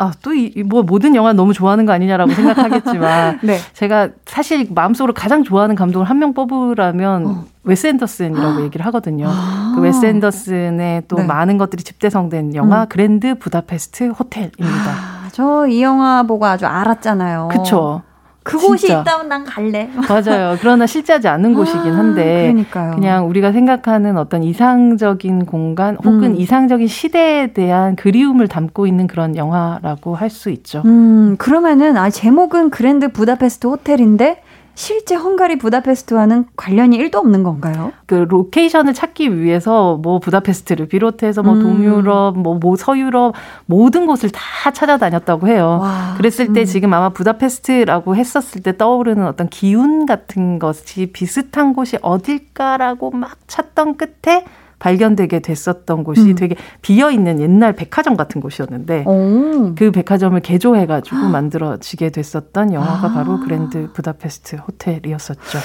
[0.00, 3.58] 아, 또, 이, 뭐, 모든 영화 너무 좋아하는 거 아니냐라고 생각하겠지만, 네.
[3.72, 7.44] 제가 사실 마음속으로 가장 좋아하는 감독을 한 명 뽑으라면, 어.
[7.64, 9.26] 웨스 앤더슨이라고 얘기를 하거든요.
[9.28, 9.72] 아.
[9.74, 11.24] 그 웨스 앤더슨의 또 네.
[11.24, 12.86] 많은 것들이 집대성된 영화, 음.
[12.88, 15.17] 그랜드 부다페스트 호텔입니다.
[15.28, 15.30] 아.
[15.30, 17.48] 저 이 영화 보고 아주 앓았잖아요.
[17.52, 18.02] 그쵸.
[18.44, 19.02] 그곳이 진짜.
[19.02, 19.90] 있다면 난 갈래.
[20.08, 20.56] 맞아요.
[20.58, 22.92] 그러나 실재하지 않은 아, 곳이긴 한데 그러니까요.
[22.94, 26.34] 그냥 우리가 생각하는 어떤 이상적인 공간 혹은 음.
[26.36, 30.82] 이상적인 시대에 대한 그리움을 담고 있는 그런 영화라고 할 수 있죠.
[30.86, 34.40] 음, 그러면은 아 제목은 그랜드 부다페스트 호텔인데
[34.78, 37.92] 실제 헝가리 부다페스트와는 관련이 1도 없는 건가요?
[38.06, 41.62] 그 로케이션을 찾기 위해서 뭐 부다페스트를 비롯해서 뭐 음.
[41.62, 43.34] 동유럽, 뭐, 뭐 서유럽
[43.66, 45.80] 모든 곳을 다 찾아다녔다고 해요.
[45.82, 46.14] 와.
[46.16, 46.64] 그랬을 때 음.
[46.64, 53.96] 지금 아마 부다페스트라고 했었을 때 떠오르는 어떤 기운 같은 것이 비슷한 곳이 어딜까라고 막 찾던
[53.96, 54.44] 끝에
[54.78, 56.34] 발견되게 됐었던 곳이 음.
[56.34, 59.74] 되게 비어 있는 옛날 백화점 같은 곳이었는데 오.
[59.74, 61.28] 그 백화점을 개조해 가지고 아.
[61.28, 63.12] 만들어지게 됐었던 영화가 아.
[63.12, 65.58] 바로 그랜드 부다페스트 호텔이었었죠.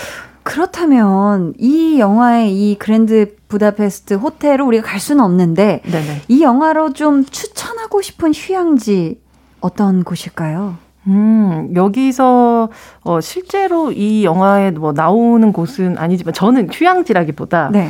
[0.44, 6.22] 그렇다면 이 영화의 이 그랜드 부다페스트 호텔을 우리가 갈 수는 없는데 네네.
[6.28, 9.22] 이 영화로 좀 추천하고 싶은 휴양지
[9.62, 10.76] 어떤 곳일까요?
[11.08, 12.70] 음, 여기서,
[13.02, 17.90] 어, 실제로 이 영화에 뭐 나오는 곳은 아니지만 저는 휴양지라기보다 네.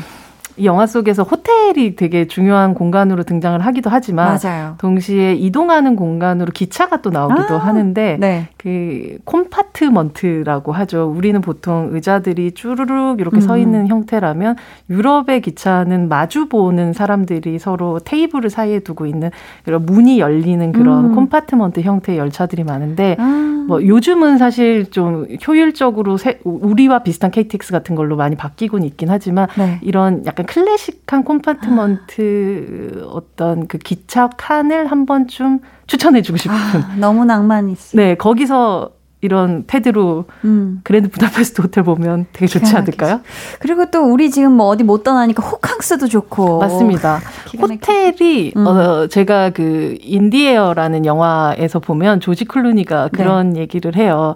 [0.58, 4.76] 이 영화 속에서 호텔이 되게 중요한 공간으로 등장을 하기도 하지만 맞아요.
[4.78, 8.48] 동시에 이동하는 공간으로 기차가 또 나오기도 아, 하는데 네.
[8.58, 11.14] 그 compartment라고 하죠.
[11.16, 13.42] 우리는 보통 의자들이 쭈르륵 이렇게 음.
[13.42, 14.56] 서 있는 형태라면
[14.90, 19.32] 유럽의 기차는 마주 보는 사람들이 서로 테이블을 사이에 두고 있는
[19.66, 21.16] 그런 문이 열리는 그런 음.
[21.16, 23.53] compartment 형태의 열차들이 많은데 아.
[23.68, 29.48] 뭐 요즘은 사실 좀 효율적으로 세, 우리와 비슷한 KTX 같은 걸로 많이 바뀌곤 있긴 하지만
[29.58, 29.80] 네.
[29.82, 36.56] 이런 약간 클래식한 compartment 어떤 그 기차 칸을 한 번쯤 추천해주고 싶은.
[36.56, 37.98] 아, 너무 낭만 있어.
[37.98, 38.92] 네, 거기서
[39.24, 40.82] 이런 패드로 음.
[40.84, 43.22] 그랜드 부다페스트 호텔 보면 되게 좋지 않을까요?
[43.60, 47.22] 그리고 또 우리 지금 뭐 어디 못 떠나니까 호캉스도 좋고 맞습니다.
[47.60, 48.68] 호텔이 음.
[48.68, 53.62] 어 제가 그 인디에어라는 영화에서 보면 조지 클루니가 그런 네.
[53.62, 54.36] 얘기를 해요.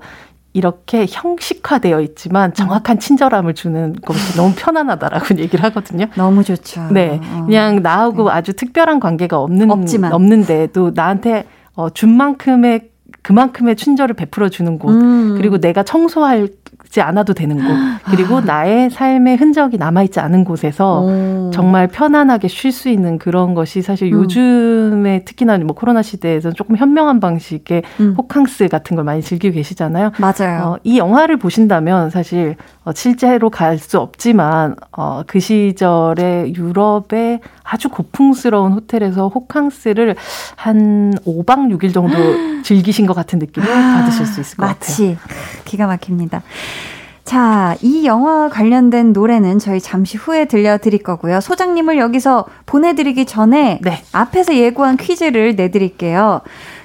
[0.53, 6.07] 이렇게 형식화되어 있지만 정확한 친절함을 주는 것이 너무 편안하다라고 얘기를 하거든요.
[6.15, 6.87] 너무 좋죠.
[6.91, 7.19] 네.
[7.45, 8.31] 그냥 나하고 네.
[8.31, 10.13] 아주 특별한 관계가 없는 없지만.
[10.13, 11.45] 없는데도 나한테
[11.75, 12.89] 어, 준 만큼의
[13.27, 15.35] 그만큼의 친절을 베풀어 주는 곳 음.
[15.35, 16.47] 그리고 내가 청소할
[16.89, 17.63] 지 않아도 되는 곳
[18.11, 18.41] 그리고 아.
[18.41, 21.51] 나의 삶의 흔적이 남아있지 않은 곳에서 오.
[21.53, 24.19] 정말 편안하게 쉴 수 있는 그런 것이 사실 음.
[24.19, 28.15] 요즘에 특히나 뭐 코로나 시대에서 조금 현명한 방식의 음.
[28.17, 30.11] 호캉스 같은 걸 많이 즐기고 계시잖아요.
[30.19, 30.63] 맞아요.
[30.63, 37.89] 어, 이 영화를 보신다면 사실 어, 실제로 갈 수 없지만 어, 그 시절에 유럽의 아주
[37.89, 40.15] 고풍스러운 호텔에서 호캉스를
[40.55, 42.17] 한 5박 6일 정도
[42.63, 45.15] 즐기신 것 같은 느낌을 아, 받으실 수 있을 것 마치.
[45.15, 45.37] 같아요.
[45.65, 46.41] 기가 막힙니다.
[47.27, 51.41] 자, 이 영화 관련된 노래는 저희 잠시 후에 들려드릴 거고요.
[51.41, 54.01] 소장님을 여기서 보내드리기 전에 네.
[54.13, 56.39] 앞에서 예고한 퀴즈를 내드릴게요.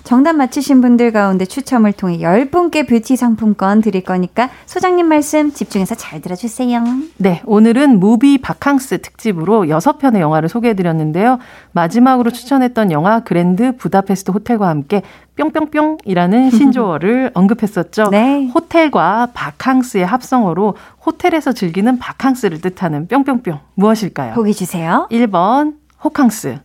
[0.05, 6.21] 정답 맞히신 분들 가운데 추첨을 통해 10분께 뷰티 상품권 드릴 거니까 소장님 말씀 집중해서 잘
[6.21, 6.83] 들어주세요.
[7.19, 11.39] 네, 오늘은 무비 바캉스 특집으로 6편의 영화를 소개해드렸는데요.
[11.73, 15.03] 마지막으로 추천했던 영화 그랜드 부다페스트 호텔과 함께
[15.37, 18.09] 뿅뿅뿅이라는 신조어를 언급했었죠.
[18.11, 18.49] 네.
[18.55, 20.77] 호텔과 바캉스의 합성어로
[21.07, 24.35] 호텔에서 즐기는 바캉스를 뜻하는 뿅뿅뿅 무엇일까요?
[24.35, 25.07] 보기 주세요.
[25.11, 25.75] 1번
[26.05, 26.59] 호캉스,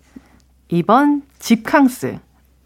[0.71, 2.17] 2번 집캉스,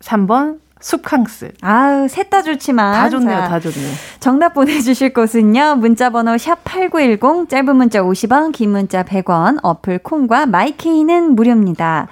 [0.01, 1.51] 3번 숲캉스.
[1.61, 2.93] 아우, 셋 다 좋지만.
[2.93, 3.91] 다 좋네요, 자, 다 좋네요.
[4.19, 12.07] 정답 보내주실 곳은요, 문자번호 샵8910, 짧은 문자 50원, 긴 문자 100원, 어플 콩과 마이케이는 무료입니다.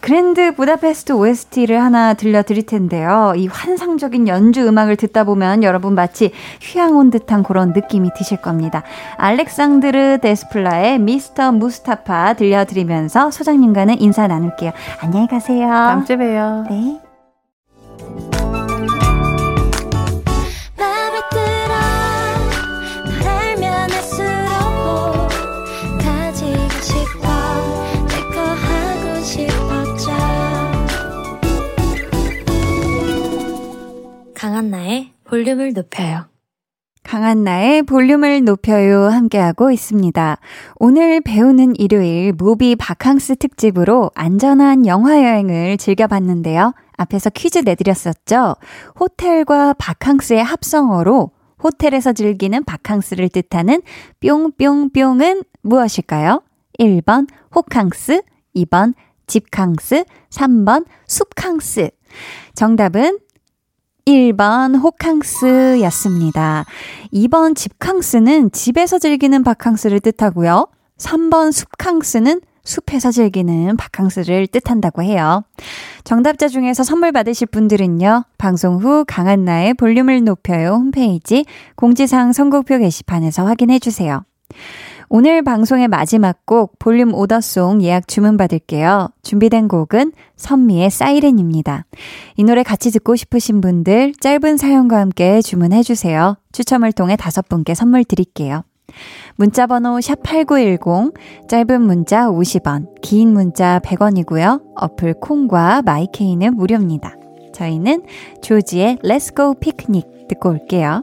[0.00, 3.32] 그랜드 부다페스트 OST를 하나 들려드릴 텐데요.
[3.34, 8.84] 이 환상적인 연주 음악을 듣다 보면 여러분 마치 휴양 온 듯한 그런 느낌이 드실 겁니다.
[9.16, 14.70] 알렉산드르 데스플라의 미스터 무스타파 들려드리면서 소장님과는 인사 나눌게요.
[15.00, 15.66] 안녕히 가세요.
[15.66, 16.66] 다음 주에 봬요.
[16.70, 17.00] 네.
[34.56, 36.24] 강한나의 볼륨을 높여요.
[37.02, 40.38] 강한나의 볼륨을 높여요 함께하고 있습니다.
[40.76, 46.72] 오늘 배우는 일요일 무비 바캉스 특집으로 안전한 영화 여행을 즐겨봤는데요.
[46.96, 48.56] 앞에서 퀴즈 내드렸었죠.
[48.98, 51.32] 호텔과 바캉스의 합성어로
[51.62, 53.82] 호텔에서 즐기는 바캉스를 뜻하는
[54.20, 56.42] 뿅뿅뿅은 무엇일까요?
[56.78, 58.22] 1번 호캉스,
[58.56, 58.94] 2번
[59.26, 61.90] 집캉스, 3번 숲캉스.
[62.54, 63.18] 정답은
[64.06, 66.64] 1번 호캉스였습니다.
[67.12, 70.68] 2번 집캉스는 집에서 즐기는 바캉스를 뜻하고요.
[70.96, 75.42] 3번 숲캉스는 숲에서 즐기는 바캉스를 뜻한다고 해요.
[76.04, 78.24] 정답자 중에서 선물 받으실 분들은요.
[78.38, 81.44] 방송 후 강한나의 볼륨을 높여요 홈페이지
[81.74, 84.24] 공지사항 선곡표 게시판에서 확인해 주세요.
[85.08, 89.08] 오늘 방송의 마지막 곡 볼륨 오더송 예약 주문 받을게요.
[89.22, 91.84] 준비된 곡은 선미의 사이렌입니다.
[92.36, 96.36] 이 노래 같이 듣고 싶으신 분들 짧은 사연과 함께 주문해 주세요.
[96.52, 98.62] 추첨을 통해 다섯 분께 선물 드릴게요.
[99.36, 101.14] 문자 번호 샵8910
[101.48, 104.62] 짧은 문자 50원, 긴 문자 100원이고요.
[104.74, 107.14] 어플 콩과 마이케이는 무료입니다.
[107.52, 108.02] 저희는
[108.42, 111.02] 조지의 Let's Go Picnic 듣고 올게요.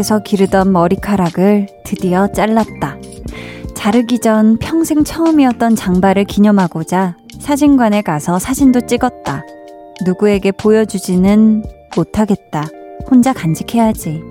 [0.00, 2.96] 위해서 기르던 머리카락을 드디어 잘랐다.
[3.74, 9.44] 자르기 전 평생 처음이었던 장발을 기념하고자 사진관에 가서 사진도 찍었다.
[10.06, 11.64] 누구에게 보여주지는
[11.96, 12.66] 못하겠다.
[13.10, 14.22] 혼자 간직해야지.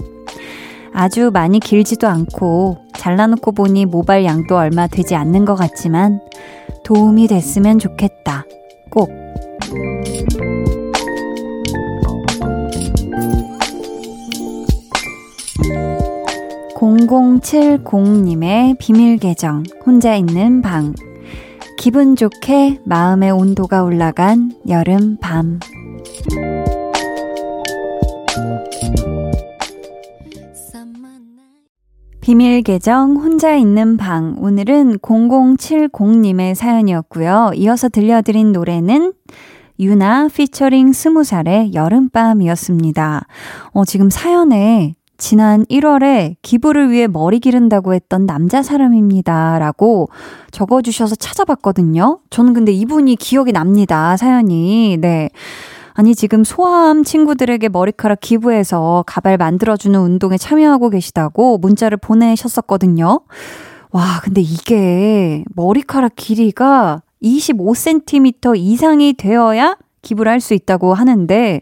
[0.92, 6.20] 아주 많이 길지도 않고 잘라놓고 보니 모발 양도 얼마 되지 않는 것 같지만
[6.84, 8.46] 도움이 됐으면 좋겠다.
[8.90, 9.19] 꼭.
[16.80, 20.94] 0070님의 비밀 계정, 혼자 있는 방.
[21.78, 25.60] 기분 좋게 마음의 온도가 올라간 여름 밤.
[32.22, 34.38] 비밀 계정 혼자 있는 방.
[34.40, 37.52] 오늘은 0070님의 사연이었고요.
[37.56, 39.12] 이어서 들려드린 노래는
[39.82, 43.28] 유나 피처링 스무 살의 여름밤이었습니다.
[43.72, 49.60] 어, 지금 사연에 지난 1월에 기부를 위해 머리 기른다고 했던 남자 사람입니다.
[49.60, 50.10] 라고
[50.52, 52.20] 적어주셔서 찾아봤거든요.
[52.30, 54.18] 저는 근데 이분이 기억이 납니다.
[54.18, 54.98] 사연이.
[55.00, 55.30] 네.
[55.94, 63.20] 아니, 지금 소아암 친구들에게 머리카락 기부해서 가발 만들어주는 운동에 참여하고 계시다고 문자를 보내셨었거든요.
[63.92, 71.62] 와, 근데 이게 머리카락 길이가 25cm 이상이 되어야 기부를 할 수 있다고 하는데,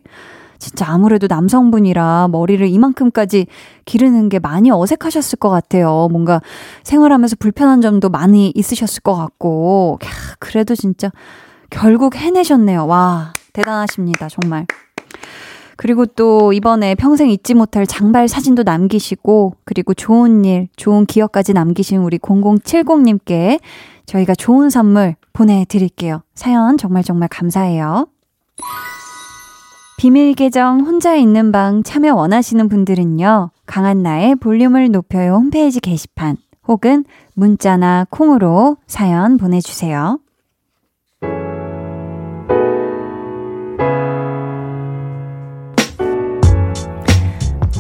[0.60, 3.48] 진짜 아무래도 남성분이라 머리를 이만큼까지
[3.86, 6.08] 기르는 게 많이 어색하셨을 것 같아요.
[6.12, 6.42] 뭔가
[6.84, 10.00] 생활하면서 불편한 점도 많이 있으셨을 것 같고.
[10.02, 10.08] 캬,
[10.40, 11.12] 그래도 진짜
[11.70, 12.88] 결국 해내셨네요.
[12.88, 14.28] 와, 대단하십니다.
[14.30, 14.66] 정말.
[15.76, 22.00] 그리고 또 이번에 평생 잊지 못할 장발 사진도 남기시고, 그리고 좋은 일, 좋은 기억까지 남기신
[22.00, 23.60] 우리 0070님께
[24.08, 26.24] 저희가 좋은 선물 보내드릴게요.
[26.34, 28.08] 사연 정말 정말 감사해요.
[30.00, 33.50] 비밀 계정 혼자 있는 방 참여 원하시는 분들은요.
[33.66, 36.38] 강한나의 볼륨을 높여요 홈페이지 게시판
[36.68, 40.20] 혹은 문자나 콩으로 사연 보내주세요.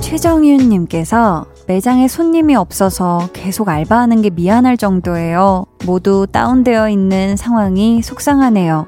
[0.01, 5.67] 최정윤님께서 매장에 손님이 없어서 계속 알바하는 게 미안할 정도예요.
[5.85, 8.87] 모두 다운되어 있는 상황이 속상하네요.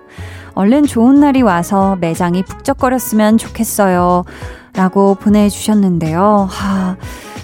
[0.59, 4.25] 얼른 좋은 날이 와서 매장이 북적거렸으면 좋겠어요.
[4.73, 6.49] 라고 보내주셨는데요.
[6.51, 6.97] 하,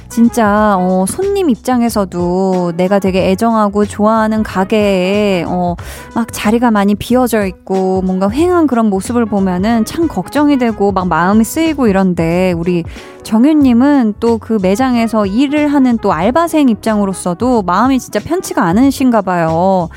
[0.09, 5.77] 진짜 어, 손님 입장에서도 내가 되게 애정하고 좋아하는 가게에 어,
[6.13, 11.45] 막 자리가 많이 비어져 있고 뭔가 휑한 그런 모습을 보면은 참 걱정이 되고 막 마음이
[11.45, 12.83] 쓰이고 이런데 우리
[13.23, 19.87] 정윤님은 또 그 매장에서 일을 하는 또 알바생 입장으로서도 마음이 진짜 편치가 않으신가 봐요.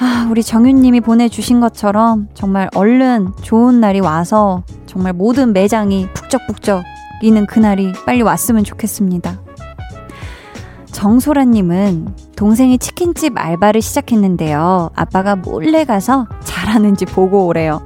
[0.00, 6.84] 아, 우리 정윤님이 보내주신 것처럼 정말 얼른 좋은 날이 와서 정말 모든 매장이 북적북적
[7.22, 9.40] 이는 그날이 빨리 왔으면 좋겠습니다.
[10.92, 14.90] 정소라님은 동생이 치킨집 알바를 시작했는데요.
[14.94, 17.80] 아빠가 몰래 가서 잘하는지 보고 오래요.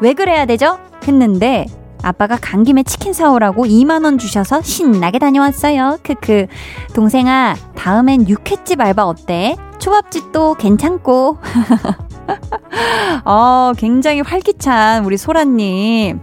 [0.00, 0.78] 왜 그래야 되죠?
[1.06, 1.66] 했는데
[2.02, 5.98] 아빠가 간 김에 치킨 사오라고 2만원 주셔서 신나게 다녀왔어요.
[6.02, 6.46] 크크.
[6.94, 9.56] 동생아, 다음엔 육회집 알바 어때?
[9.78, 11.38] 초밥집도 괜찮고.
[13.24, 16.20] 어, 굉장히 활기찬 우리 소라님.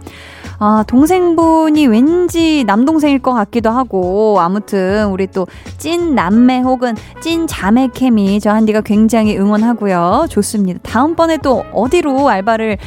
[0.62, 7.88] 아, 동생분이 왠지 남동생일 것 같기도 하고, 아무튼, 우리 또, 찐 남매 혹은 찐 자매
[7.94, 10.26] 케미, 저 한디가 굉장히 응원하고요.
[10.30, 10.82] 좋습니다.
[10.84, 12.78] 다음번에 또 어디로 알바를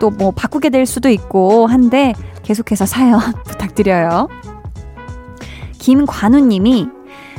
[0.00, 4.28] 또 뭐 바꾸게 될 수도 있고 한데, 계속해서 사연 부탁드려요.
[5.78, 6.88] 김관우 님이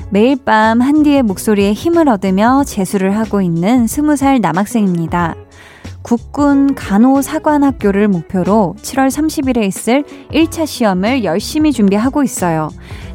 [0.10, 5.36] 매일 밤 한디의 목소리에 힘을 얻으며 재수를 하고 있는 스무 살 남학생입니다.
[6.02, 10.04] 국군 간호사관학교를 목표로 7월 30일에 있을
[10.34, 12.70] 1차 시험을 열심히 준비하고 있어요.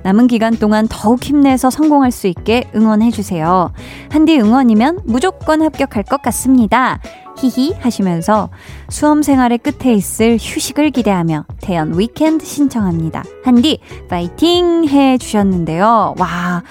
[0.05, 3.73] 남은 기간 동안 더욱 힘내서 성공할 수 있게 응원해주세요.
[4.09, 7.01] 한디 응원이면 무조건 합격할 것 같습니다.
[7.39, 8.51] 히히 하시면서
[8.89, 13.25] 수험 생활의 끝에 있을 휴식을 기대하며 태연 위켄드 신청합니다.
[13.45, 16.15] 한디 파이팅 해 주셨는데요.
[16.19, 16.63] 와.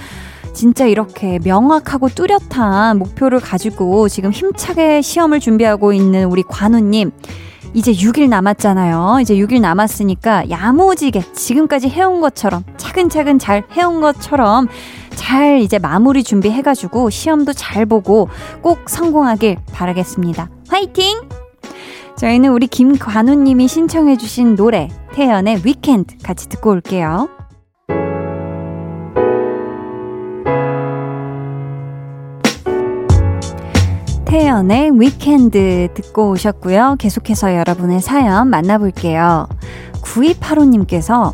[0.53, 7.11] 진짜 이렇게 명확하고 뚜렷한 목표를 가지고 지금 힘차게 시험을 준비하고 있는 우리 관우님.
[7.75, 9.17] 이제 6일 남았잖아요.
[9.21, 14.69] 이제 6일 남았으니까 야무지게 지금까지 해온 것처럼 차근차근 잘 해온 것처럼
[15.09, 18.29] 잘 이제 마무리 준비해가지고 시험도 잘 보고
[18.61, 20.49] 꼭 성공하길 바라겠습니다.
[20.69, 21.27] 화이팅!
[22.15, 27.34] 저희는 우리 김관우님이 신청해주신 노래 태연의 위켄드 같이 듣고 올게요.
[34.25, 36.95] 태연의 위켄드 듣고 오셨고요.
[36.99, 39.47] 계속해서 여러분의 사연 만나볼게요.
[40.01, 41.33] 9285님께서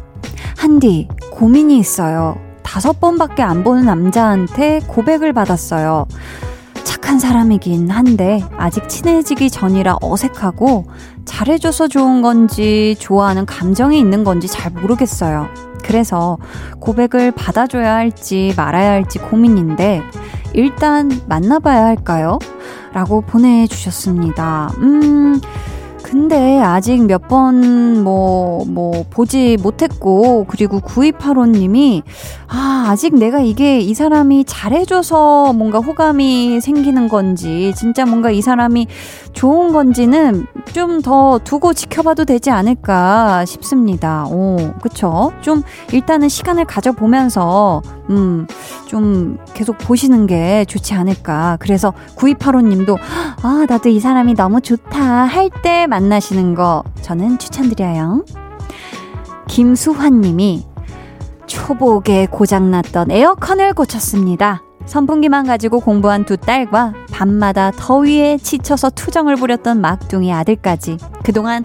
[0.57, 2.37] 한디 고민이 있어요.
[2.63, 6.05] 다섯 번밖에 안 보는 남자한테 고백을 받았어요.
[6.83, 10.85] 착한 사람이긴 한데 아직 친해지기 전이라 어색하고
[11.25, 15.47] 잘해줘서 좋은 건지 좋아하는 감정이 있는 건지 잘 모르겠어요.
[15.83, 16.37] 그래서
[16.79, 20.03] 고백을 받아줘야 할지 말아야 할지 고민인데
[20.53, 22.39] 일단 만나봐야 할까요?
[22.93, 24.73] 라고 보내주셨습니다.
[24.79, 25.39] 음,
[26.03, 32.01] 근데 아직 몇 번 뭐, 뭐, 보지 못했고, 그리고 9285님이,
[32.49, 38.87] 아, 아직 내가 이게 이 사람이 잘해줘서 뭔가 호감이 생기는 건지, 진짜 뭔가 이 사람이
[39.33, 44.25] 좋은 건지는 좀 더 두고 지켜봐도 되지 않을까 싶습니다.
[44.27, 45.31] 오, 그쵸?
[45.41, 48.45] 좀 일단은 시간을 가져보면서, 음,
[48.85, 51.57] 좀 계속 보시는 게 좋지 않을까.
[51.59, 52.97] 그래서 9285 님도,
[53.41, 58.23] 아, 나도 이 사람이 너무 좋다 할 때 만나시는 거 저는 추천드려요.
[59.47, 60.65] 김수환 님이
[61.47, 64.61] 초복에 고장났던 에어컨을 고쳤습니다.
[64.91, 71.63] 선풍기만 가지고 공부한 두 딸과 밤마다 더위에 지쳐서 투정을 부렸던 막둥이 아들까지 그동안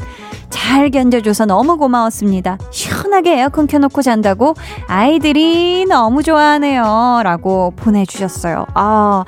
[0.48, 2.56] 잘 견뎌줘서 너무 고마웠습니다.
[2.70, 4.54] 시원하게 에어컨 켜놓고 잔다고
[4.86, 7.22] 아이들이 너무 좋아하네요.
[7.24, 8.64] 라고 보내주셨어요.
[8.74, 9.24] 아,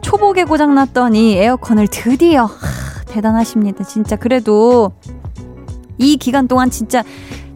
[0.00, 3.84] 초복에 고장났던 이 에어컨을 드디어, 하, 대단하십니다.
[3.84, 4.90] 진짜 그래도
[5.98, 7.04] 이 기간 동안 진짜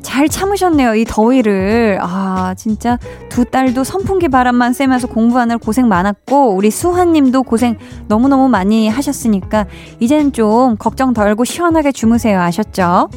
[0.05, 1.99] 잘 참으셨네요, 이 더위를.
[2.01, 2.99] 아, 진짜
[3.31, 9.67] 두 딸도 선풍기 바람만 쐬면서 공부하느라 고생 많았고, 우리 수환 님도 고생 너무너무 많이 하셨으니까,
[9.99, 12.41] 이젠 좀 걱정 덜고 시원하게 주무세요.
[12.41, 13.09] 아셨죠?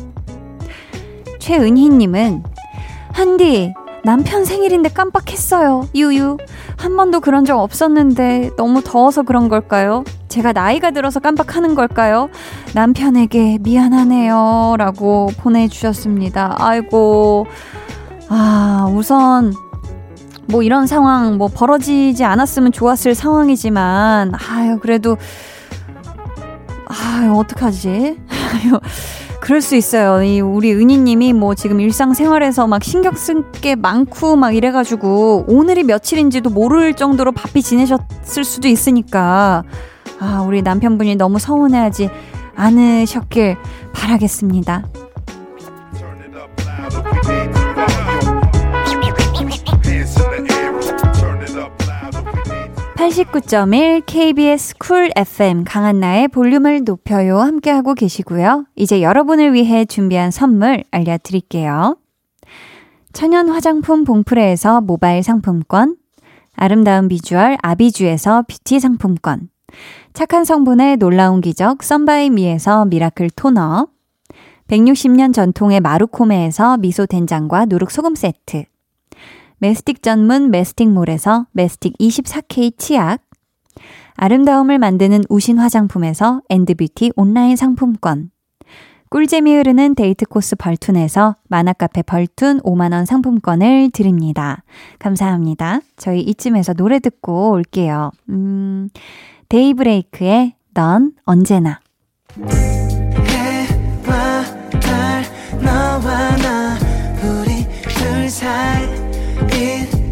[1.39, 2.43] 최은희 님은,
[3.11, 3.73] 한디,
[4.03, 5.89] 남편 생일인데 깜빡했어요.
[5.93, 6.37] 유유.
[6.77, 10.05] 한 번도 그런 적 없었는데 너무 더워서 그런 걸까요?
[10.37, 12.29] 제가 나이가 들어서 깜빡하는 걸까요?
[12.75, 14.75] 남편에게 미안하네요.
[14.77, 16.55] 라고 보내주셨습니다.
[16.59, 17.47] 아이고.
[18.29, 19.55] 아, 우선
[20.45, 25.17] 뭐 이런 상황 뭐 벌어지지 않았으면 좋았을 상황이지만 아유 그래도
[26.85, 28.19] 아유 어떡하지?
[28.29, 28.79] 아유
[29.41, 30.21] 그럴 수 있어요.
[30.23, 36.93] 이 우리 은희님이 뭐 지금 일상생활에서 막 신경 쓸게 많고 막 이래가지고 오늘이 며칠인지도 모를
[36.93, 39.63] 정도로 바삐 지내셨을 수도 있으니까
[40.19, 42.09] 아 우리 남편분이 너무 서운해하지
[42.55, 43.57] 않으셨길
[43.93, 44.83] 바라겠습니다.
[52.97, 58.65] 89.1 KBS 쿨 FM 강한나의 볼륨을 높여요 함께하고 계시고요.
[58.75, 61.97] 이제 여러분을 위해 준비한 선물 알려드릴게요.
[63.13, 65.95] 천연 화장품 봉프레에서 모바일 상품권,
[66.55, 69.49] 아름다운 비주얼 아비주에서 뷰티 상품권,
[70.17, 73.87] 착한 성분의 놀라운 기적 썬바이미에서 미라클 토너,
[74.67, 78.63] 160년 전통의 마루코메에서 미소 된장과 누룩 소금 세트,
[79.59, 83.21] 메스틱 전문 메스틱몰에서 메스틱 24K 치약,
[84.15, 88.31] 아름다움을 만드는 우신 화장품에서 엔드뷰티 온라인 상품권,
[89.09, 94.63] 꿀잼이 흐르는 데이트 코스 벌툰에서 만화카페 벌툰 5만원 상품권을 드립니다.
[94.97, 95.79] 감사합니다.
[95.95, 98.11] 저희 이쯤에서 노래 듣고 올게요.
[98.29, 98.89] 음,
[99.49, 101.79] 데이브레이크의 넌 언제나.
[103.27, 104.43] 해와
[104.81, 105.23] 달,
[105.61, 106.77] 너와 나,
[107.23, 108.85] 우리 둘 사이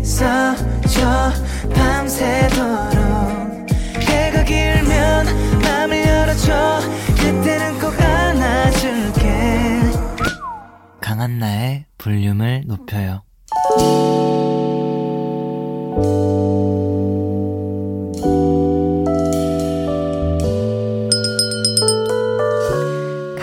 [0.01, 1.31] 있어줘.
[1.73, 2.95] 밤새도록
[4.01, 5.25] 해가 길면
[5.61, 6.79] 맘을 열어줘.
[7.17, 9.81] 그때는 꼭 안아줄게.
[11.01, 13.23] 강한나의 볼륨을 높여요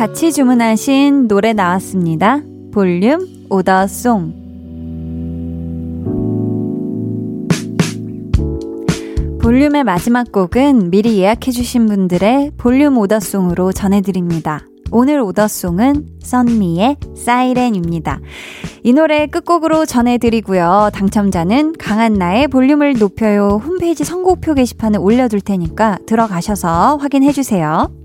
[0.03, 2.40] 같이 주문하신 노래 나왔습니다.
[2.72, 4.34] 볼륨 오더송
[9.40, 14.66] 볼륨의 마지막 곡은 미리 예약해주신 분들의 볼륨 오더송으로 전해드립니다.
[14.90, 18.18] 오늘 오더송은 썬미의 사이렌입니다.
[18.82, 20.90] 이 노래 끝곡으로 전해드리고요.
[20.92, 28.03] 당첨자는 강한나의 볼륨을 높여요 홈페이지 선곡표 게시판에 올려둘 테니까 들어가셔서 확인해주세요.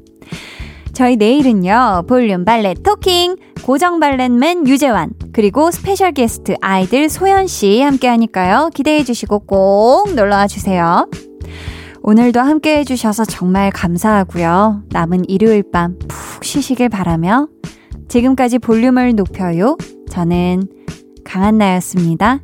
[0.97, 8.07] 저희 내일은요, 볼륨 valet talking, 고정 valet man 유재환, 그리고 스페셜 게스트 아이들 소연씨 함께
[8.07, 8.71] 하니까요.
[8.73, 11.07] 기대해 주시고 꼭 놀러와 주세요.
[12.01, 14.85] 오늘도 함께 해주셔서 정말 감사하고요.
[14.89, 17.47] 남은 일요일 밤 푹 쉬시길 바라며
[18.07, 19.77] 지금까지 볼륨을 높여요.
[20.09, 20.67] 저는
[21.23, 22.39] 강한나였습니다.